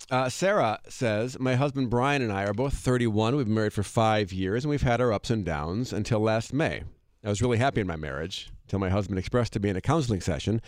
[0.10, 3.36] Uh, Sarah says, My husband Brian and I are both 31.
[3.36, 6.54] We've been married for five years, and we've had our ups and downs until last
[6.54, 6.82] May.
[7.24, 9.82] I was really happy in my marriage until my husband expressed to me in a
[9.82, 10.62] counseling session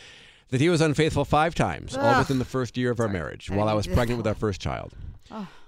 [0.49, 3.69] that he was unfaithful five times, all within the first year of our marriage, while
[3.69, 4.93] I was pregnant with our first child.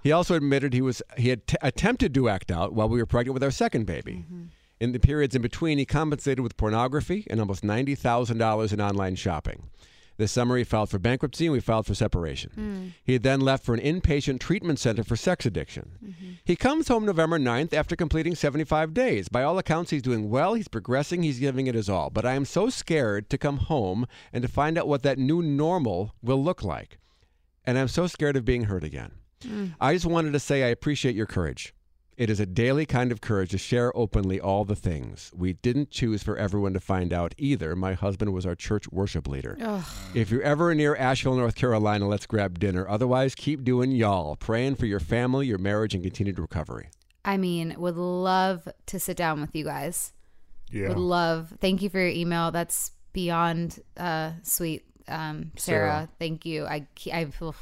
[0.01, 3.05] He also admitted he was he had t- attempted to act out while we were
[3.05, 4.25] pregnant with our second baby.
[4.25, 4.43] Mm-hmm.
[4.79, 8.81] In the periods in between, he compensated with pornography and almost ninety thousand dollars in
[8.81, 9.69] online shopping.
[10.17, 12.51] This summer, he filed for bankruptcy and we filed for separation.
[12.55, 12.91] Mm.
[13.03, 15.97] He had then left for an inpatient treatment center for sex addiction.
[16.03, 16.31] Mm-hmm.
[16.45, 19.27] He comes home November 9th after completing 75 days.
[19.27, 22.11] By all accounts, he's doing well, he's progressing, he's giving it his all.
[22.11, 25.41] But I am so scared to come home and to find out what that new
[25.41, 26.99] normal will look like.
[27.65, 29.13] And I'm so scared of being hurt again.
[29.79, 31.73] I just wanted to say I appreciate your courage.
[32.15, 35.31] It is a daily kind of courage to share openly all the things.
[35.35, 37.75] We didn't choose for everyone to find out either.
[37.75, 39.57] My husband was our church worship leader.
[40.13, 42.87] If you're ever near Asheville, North Carolina, let's grab dinner.
[42.87, 46.89] Otherwise, keep doing y'all, praying for your family, your marriage, and continued recovery.
[47.25, 50.13] I mean, would love to sit down with you guys.
[50.69, 50.89] Yeah.
[50.89, 51.53] Would love.
[51.61, 52.51] Thank you for your email.
[52.51, 55.89] That's beyond uh, sweet, um, Sarah.
[55.89, 56.09] Sarah.
[56.19, 56.65] Thank you.
[56.65, 57.55] I I feel.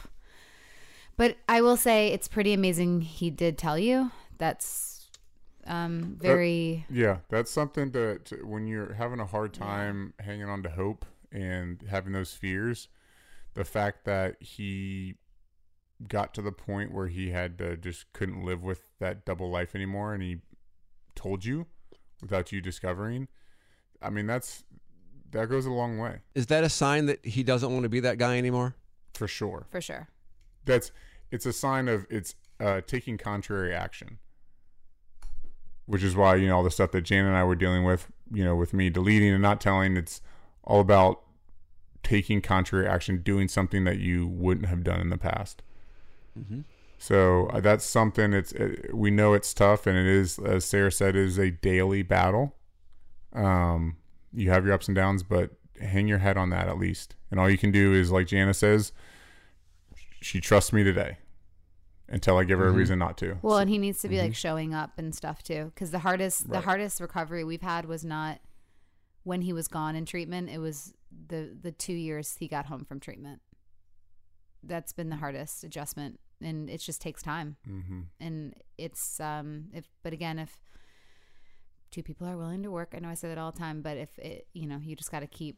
[1.17, 4.11] But I will say it's pretty amazing he did tell you.
[4.37, 5.09] That's
[5.67, 6.85] um, very.
[6.89, 11.05] Yeah, that's something that to when you're having a hard time hanging on to hope
[11.31, 12.87] and having those fears.
[13.53, 15.15] The fact that he
[16.07, 19.75] got to the point where he had to just couldn't live with that double life
[19.75, 20.37] anymore, and he
[21.15, 21.67] told you
[22.21, 23.27] without you discovering.
[24.01, 24.63] I mean, that's
[25.31, 28.01] that goes a long way Is that a sign that he doesn't want to be
[28.01, 28.75] that guy anymore?
[29.13, 29.67] for sure.
[29.69, 30.07] for sure.
[30.65, 30.91] That's
[31.31, 34.19] it's a sign of it's uh, taking contrary action,
[35.85, 38.07] which is why you know all the stuff that Jan and I were dealing with,
[38.31, 39.97] you know, with me deleting and not telling.
[39.97, 40.21] It's
[40.63, 41.21] all about
[42.03, 45.61] taking contrary action, doing something that you wouldn't have done in the past.
[46.97, 48.31] So uh, that's something.
[48.33, 52.03] It's it, we know it's tough, and it is, as Sarah said, is a daily
[52.03, 52.55] battle.
[53.33, 53.97] Um,
[54.33, 55.51] you have your ups and downs, but
[55.81, 57.15] hang your head on that at least.
[57.31, 58.91] And all you can do is, like Jana says,
[60.21, 61.17] she trusts me today
[62.07, 63.37] until I give her a reason not to.
[63.41, 66.49] Well, and he needs to be like showing up and stuff too, because the hardest
[66.49, 68.39] the hardest recovery we've had was not
[69.23, 70.49] when he was gone in treatment.
[70.49, 70.93] It was
[71.27, 73.41] the the two years he got home from treatment.
[74.63, 77.57] That's been the hardest adjustment, and it just takes time.
[77.65, 80.57] hmm And it's um if but again if
[81.91, 83.97] two people are willing to work, I know I say that all the time, but
[83.97, 85.57] if it you know you just got to keep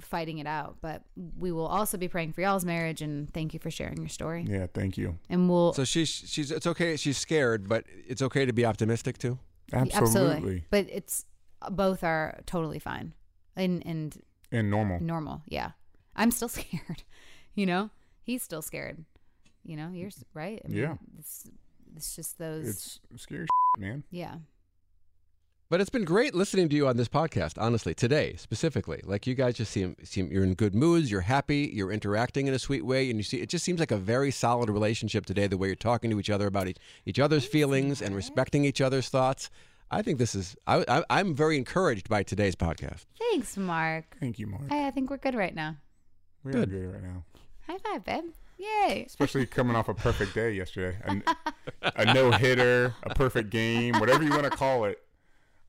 [0.00, 0.76] fighting it out.
[0.80, 1.02] But
[1.38, 4.44] we will also be praying for y'all's marriage, and thank you for sharing your story.
[4.48, 5.18] Yeah, thank you.
[5.28, 6.96] And we'll So she's she's it's okay.
[6.96, 9.38] She's scared, but it's okay to be optimistic too.
[9.72, 10.64] Absolutely.
[10.70, 11.24] But it's
[11.70, 13.14] both are totally fine
[13.56, 14.16] and and
[14.52, 15.00] And normal.
[15.02, 15.42] normal.
[15.48, 15.72] Yeah,
[16.14, 17.02] I'm still scared.
[17.54, 17.90] You know,
[18.22, 19.04] he's still scared.
[19.64, 20.62] You know, you're right.
[20.64, 20.94] I Yeah.
[21.18, 21.48] it's,
[21.96, 23.00] it's just those.
[23.12, 23.46] It's scary,
[23.78, 24.04] man.
[24.10, 24.36] yeah,
[25.68, 29.00] But it's been great listening to you on this podcast, honestly, today specifically.
[29.04, 32.54] Like you guys just seem seem you're in good moods, you're happy, you're interacting in
[32.54, 35.48] a sweet way, and you see it just seems like a very solid relationship today.
[35.48, 38.80] The way you're talking to each other about each, each other's feelings and respecting each
[38.80, 39.50] other's thoughts.
[39.90, 40.56] I think this is.
[40.68, 43.06] I, I, I'm very encouraged by today's podcast.
[43.18, 44.16] thanks, Mark.
[44.20, 44.62] Thank you, Mark.
[44.70, 45.76] I, I think we're good right now.
[46.44, 46.70] We are Good.
[46.70, 47.24] good right now.
[47.66, 48.24] High five, babe.
[48.58, 49.04] Yay.
[49.04, 50.96] Especially coming off a perfect day yesterday.
[51.82, 55.00] A, a no hitter, a perfect game, whatever you want to call it.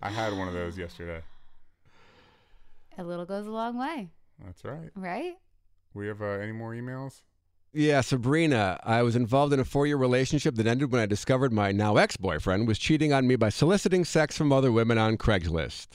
[0.02, 1.22] I had one of those yesterday.
[2.98, 4.10] a little goes a long way,
[4.44, 4.90] That's right.
[4.96, 5.36] right?
[5.94, 7.22] We have uh, any more emails?
[7.74, 11.52] Yeah, Sabrina, I was involved in a four year relationship that ended when I discovered
[11.52, 15.18] my now ex boyfriend was cheating on me by soliciting sex from other women on
[15.18, 15.88] Craigslist.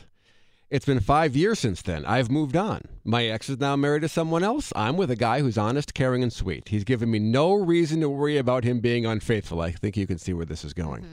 [0.71, 2.05] It's been five years since then.
[2.07, 2.83] I've moved on.
[3.05, 4.73] My ex is now married to someone else.
[4.75, 6.69] I'm with a guy who's honest, caring, and sweet.
[6.69, 9.61] He's given me no reason to worry about him being unfaithful.
[9.61, 11.05] I think you can see where this is going.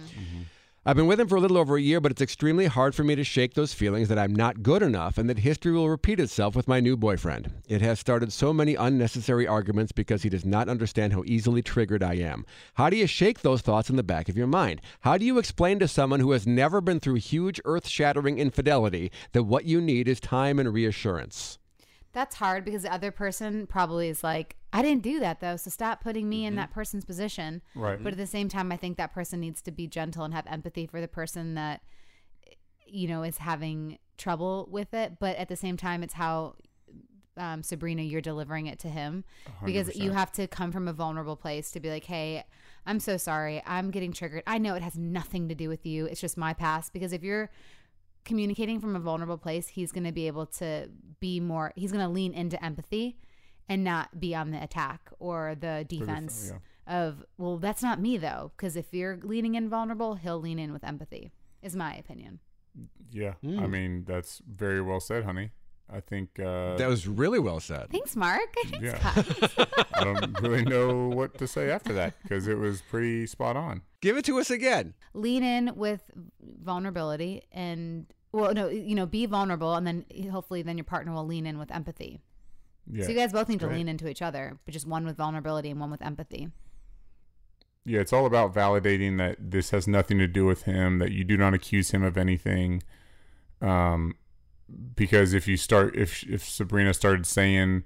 [0.85, 3.03] I've been with him for a little over a year, but it's extremely hard for
[3.03, 6.21] me to shake those feelings that I'm not good enough and that history will repeat
[6.21, 7.51] itself with my new boyfriend.
[7.67, 12.01] It has started so many unnecessary arguments because he does not understand how easily triggered
[12.01, 12.45] I am.
[12.75, 14.79] How do you shake those thoughts in the back of your mind?
[15.01, 19.11] How do you explain to someone who has never been through huge earth shattering infidelity
[19.33, 21.58] that what you need is time and reassurance?
[22.11, 25.69] That's hard because the other person probably is like, I didn't do that though, so
[25.69, 26.47] stop putting me Mm-hmm.
[26.47, 27.61] in that person's position.
[27.75, 28.01] Right.
[28.03, 30.47] But at the same time, I think that person needs to be gentle and have
[30.47, 31.81] empathy for the person that,
[32.87, 35.17] you know, is having trouble with it.
[35.19, 36.55] But at the same time, it's how,
[37.37, 39.23] um, Sabrina, you're delivering it to him
[39.63, 42.43] because you have to come from a vulnerable place to be like, hey,
[42.85, 43.61] I'm so sorry.
[43.65, 44.43] I'm getting triggered.
[44.47, 46.05] I know it has nothing to do with you.
[46.05, 46.91] It's just my past.
[46.91, 47.49] Because if you're
[48.25, 50.89] communicating from a vulnerable place, he's going to be able to
[51.19, 53.17] be more, he's going to lean into empathy
[53.67, 56.53] and not be on the attack or the defense
[56.87, 58.51] of, well, that's not me though.
[58.55, 62.39] Because if you're leaning in vulnerable, he'll lean in with empathy, is my opinion.
[63.11, 63.33] Yeah.
[63.43, 63.71] I hmm.
[63.71, 65.51] mean, that's very well said, honey.
[65.91, 66.39] I think.
[66.39, 67.87] Uh, That was really well said.
[67.91, 68.41] Thanks, Mark.
[68.81, 68.99] yeah.
[69.93, 73.81] I don't really know what to say after that because it was pretty spot on.
[74.01, 74.93] Give it to us again.
[75.13, 76.01] lean in with
[76.63, 81.25] vulnerability and well no you know be vulnerable and then hopefully then your partner will
[81.25, 82.21] lean in with empathy
[82.89, 83.03] Yeah.
[83.03, 83.77] so you guys both need to great.
[83.77, 86.49] lean into each other but just one with vulnerability and one with empathy
[87.85, 91.23] Yeah, it's all about validating that this has nothing to do with him, that you
[91.23, 92.83] do not accuse him of anything.
[93.61, 94.15] Um,
[94.95, 97.83] because if you start, if if Sabrina started saying,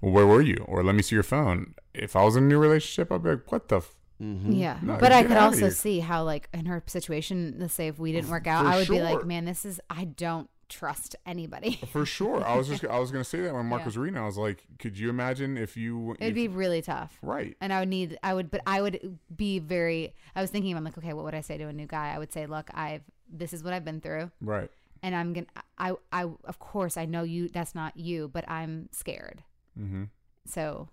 [0.00, 2.46] "Well, where were you?" or "Let me see your phone," if I was in a
[2.46, 3.94] new relationship, I'd be like, "What the?" F-?
[4.22, 4.52] Mm-hmm.
[4.52, 5.70] yeah No, but i could also here.
[5.72, 8.76] see how like in her situation let's say if we didn't work out For i
[8.76, 12.42] would be like man this is i don't trust anybody For sure.
[12.46, 13.86] I was just I was gonna say that when Mark Yeah.
[13.86, 16.80] was reading, I was like, "Could you imagine if you?" it would if- be really
[16.80, 17.56] tough right.
[17.60, 20.84] and I would need I would but I would be very I was thinking I'm
[20.84, 23.02] like okay what would I say to a new guy I would say look I've
[23.28, 24.70] this is what I've been through Right.
[25.04, 25.46] And I'm gonna
[25.78, 29.42] I I of course I know you that's not you but I'm scared
[29.78, 30.04] Mm-hmm.
[30.46, 30.88] so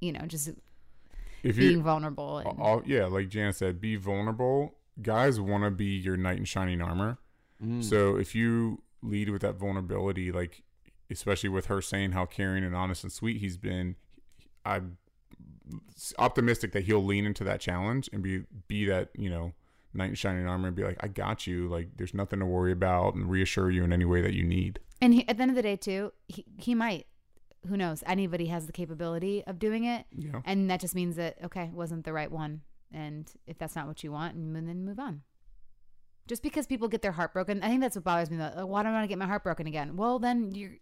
[0.00, 0.48] you know just
[1.42, 4.74] If being you, vulnerable and, all, yeah, like Jan said, be vulnerable.
[5.02, 7.18] Guys want to be your knight in shining armor.
[7.80, 10.62] So if you lead with that vulnerability, like
[11.10, 13.96] especially with her saying how caring and honest and sweet he's been,
[14.64, 14.98] I'm
[16.18, 19.52] optimistic that he'll lean into that challenge and be be that you know
[19.94, 21.68] knight in shining armor and be like, I got you.
[21.68, 24.80] Like there's nothing to worry about, and reassure you in any way that you need.
[25.00, 27.06] and he, at the end of the day too he, he might
[27.68, 30.04] who knows anybody has the capability of doing it.
[30.16, 30.40] Yeah.
[30.44, 32.60] and that just means that okay wasn't the right one.
[32.92, 35.22] And if that's not what you want and then move on.
[36.26, 38.52] Just because people get their heart broken i think that's what bothers me though.
[38.56, 39.96] Like, why don't i want to get my heart broken again?
[39.96, 40.72] Well then you're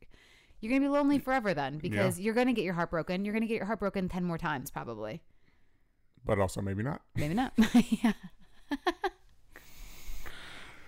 [0.60, 3.24] you're gonna be lonely forever then because you're gonna get your heart broken.
[3.24, 5.22] You're gonna get your heart broken 10 more times probably.
[6.24, 7.02] But also maybe not.
[7.16, 7.52] maybe not.
[7.74, 8.12] Yeah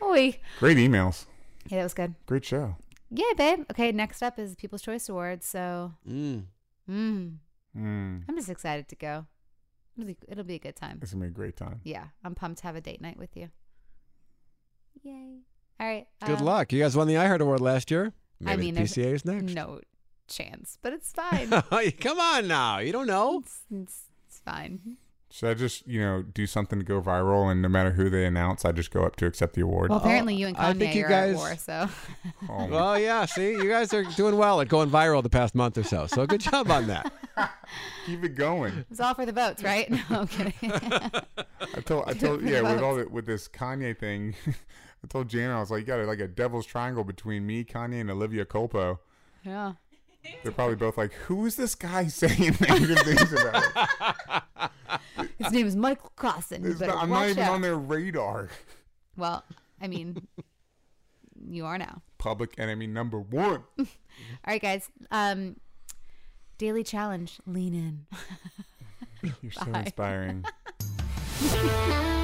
[0.03, 0.39] Oi.
[0.59, 1.27] Great emails.
[1.69, 2.77] yeah that was good Great show.
[3.11, 6.45] yeah babe okay next up is people's choice awards so Mm.
[6.91, 7.37] mm,
[7.77, 8.23] Mm.
[8.29, 9.27] i'm just excited to go
[9.97, 11.81] it'll be, it'll be a good time It's gonna be a great time.
[11.85, 13.49] yeah i'm pumped to have a date night with you
[15.03, 15.39] yay
[15.81, 16.73] all right Good um, luck.
[16.73, 18.13] You guys won the iHeart Award last year.
[18.47, 19.53] I mean, the PCA is next.
[19.55, 19.81] no
[20.29, 21.51] chance, but it's fine.
[22.01, 22.79] Come on now.
[22.79, 23.41] You don't know.
[23.41, 24.97] it's, it's, it's fine.
[25.35, 28.25] Should I just, you know, do something to go viral and no matter who they
[28.25, 29.91] announce, I just go up to accept the award?
[29.91, 31.89] Well, apparently oh, you and I Kanye think you are guys- at war, so
[32.49, 33.25] Oh, Well, yeah.
[33.25, 36.07] See, you guys are doing well at going viral the past month or so.
[36.07, 37.13] So good job on that.
[38.07, 38.85] keep it going.
[38.89, 39.91] it's all for the votes, right?
[40.09, 40.55] No, I'm kidding.
[40.63, 45.57] I told, I told, yeah, with all the, with this Kanye thing, I told Jana,
[45.57, 48.45] I was like, you got a, like a devil's triangle between me, Kanye, and Olivia
[48.45, 49.01] Culpo.
[49.43, 49.73] yeah.
[50.45, 54.71] They're probably both like, who is this guy saying negative things about us?
[55.39, 56.63] His name is Michael Caussin.
[56.65, 57.53] You It's better not- I'm not even out.
[57.55, 58.49] on their radar.
[59.17, 59.45] Well,
[59.81, 60.27] I mean,
[61.49, 62.03] you are now.
[62.19, 63.65] Public enemy number one.
[63.79, 63.87] All
[64.47, 64.89] right, guys.
[65.11, 65.57] Um,
[66.59, 68.07] daily challenge: lean in.
[69.43, 69.81] You're so Bye.
[69.81, 70.45] inspiring.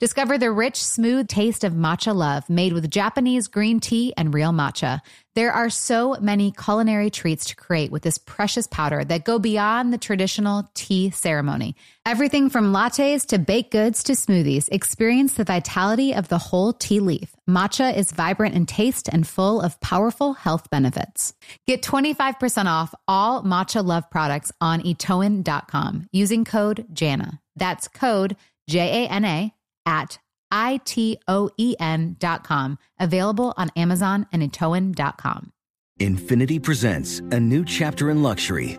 [0.00, 4.50] Discover the rich, smooth taste of matcha love made with Japanese green tea and real
[4.50, 5.00] matcha.
[5.34, 9.92] There are so many culinary treats to create with this precious powder that go beyond
[9.92, 11.76] the traditional tea ceremony.
[12.06, 14.70] Everything from lattes to baked goods to smoothies.
[14.72, 17.36] Experience the vitality of the whole tea leaf.
[17.46, 21.34] Matcha is vibrant in taste and full of powerful health benefits.
[21.66, 27.38] Get 25% off all matcha love products on itoen.com using code JANA.
[27.54, 28.36] That's code
[28.66, 29.54] J A N A
[29.86, 30.18] at
[30.52, 31.18] itoen.com.
[32.98, 35.52] Available on Amazon and itoen.com.
[36.00, 38.78] Infiniti presents a new chapter in luxury,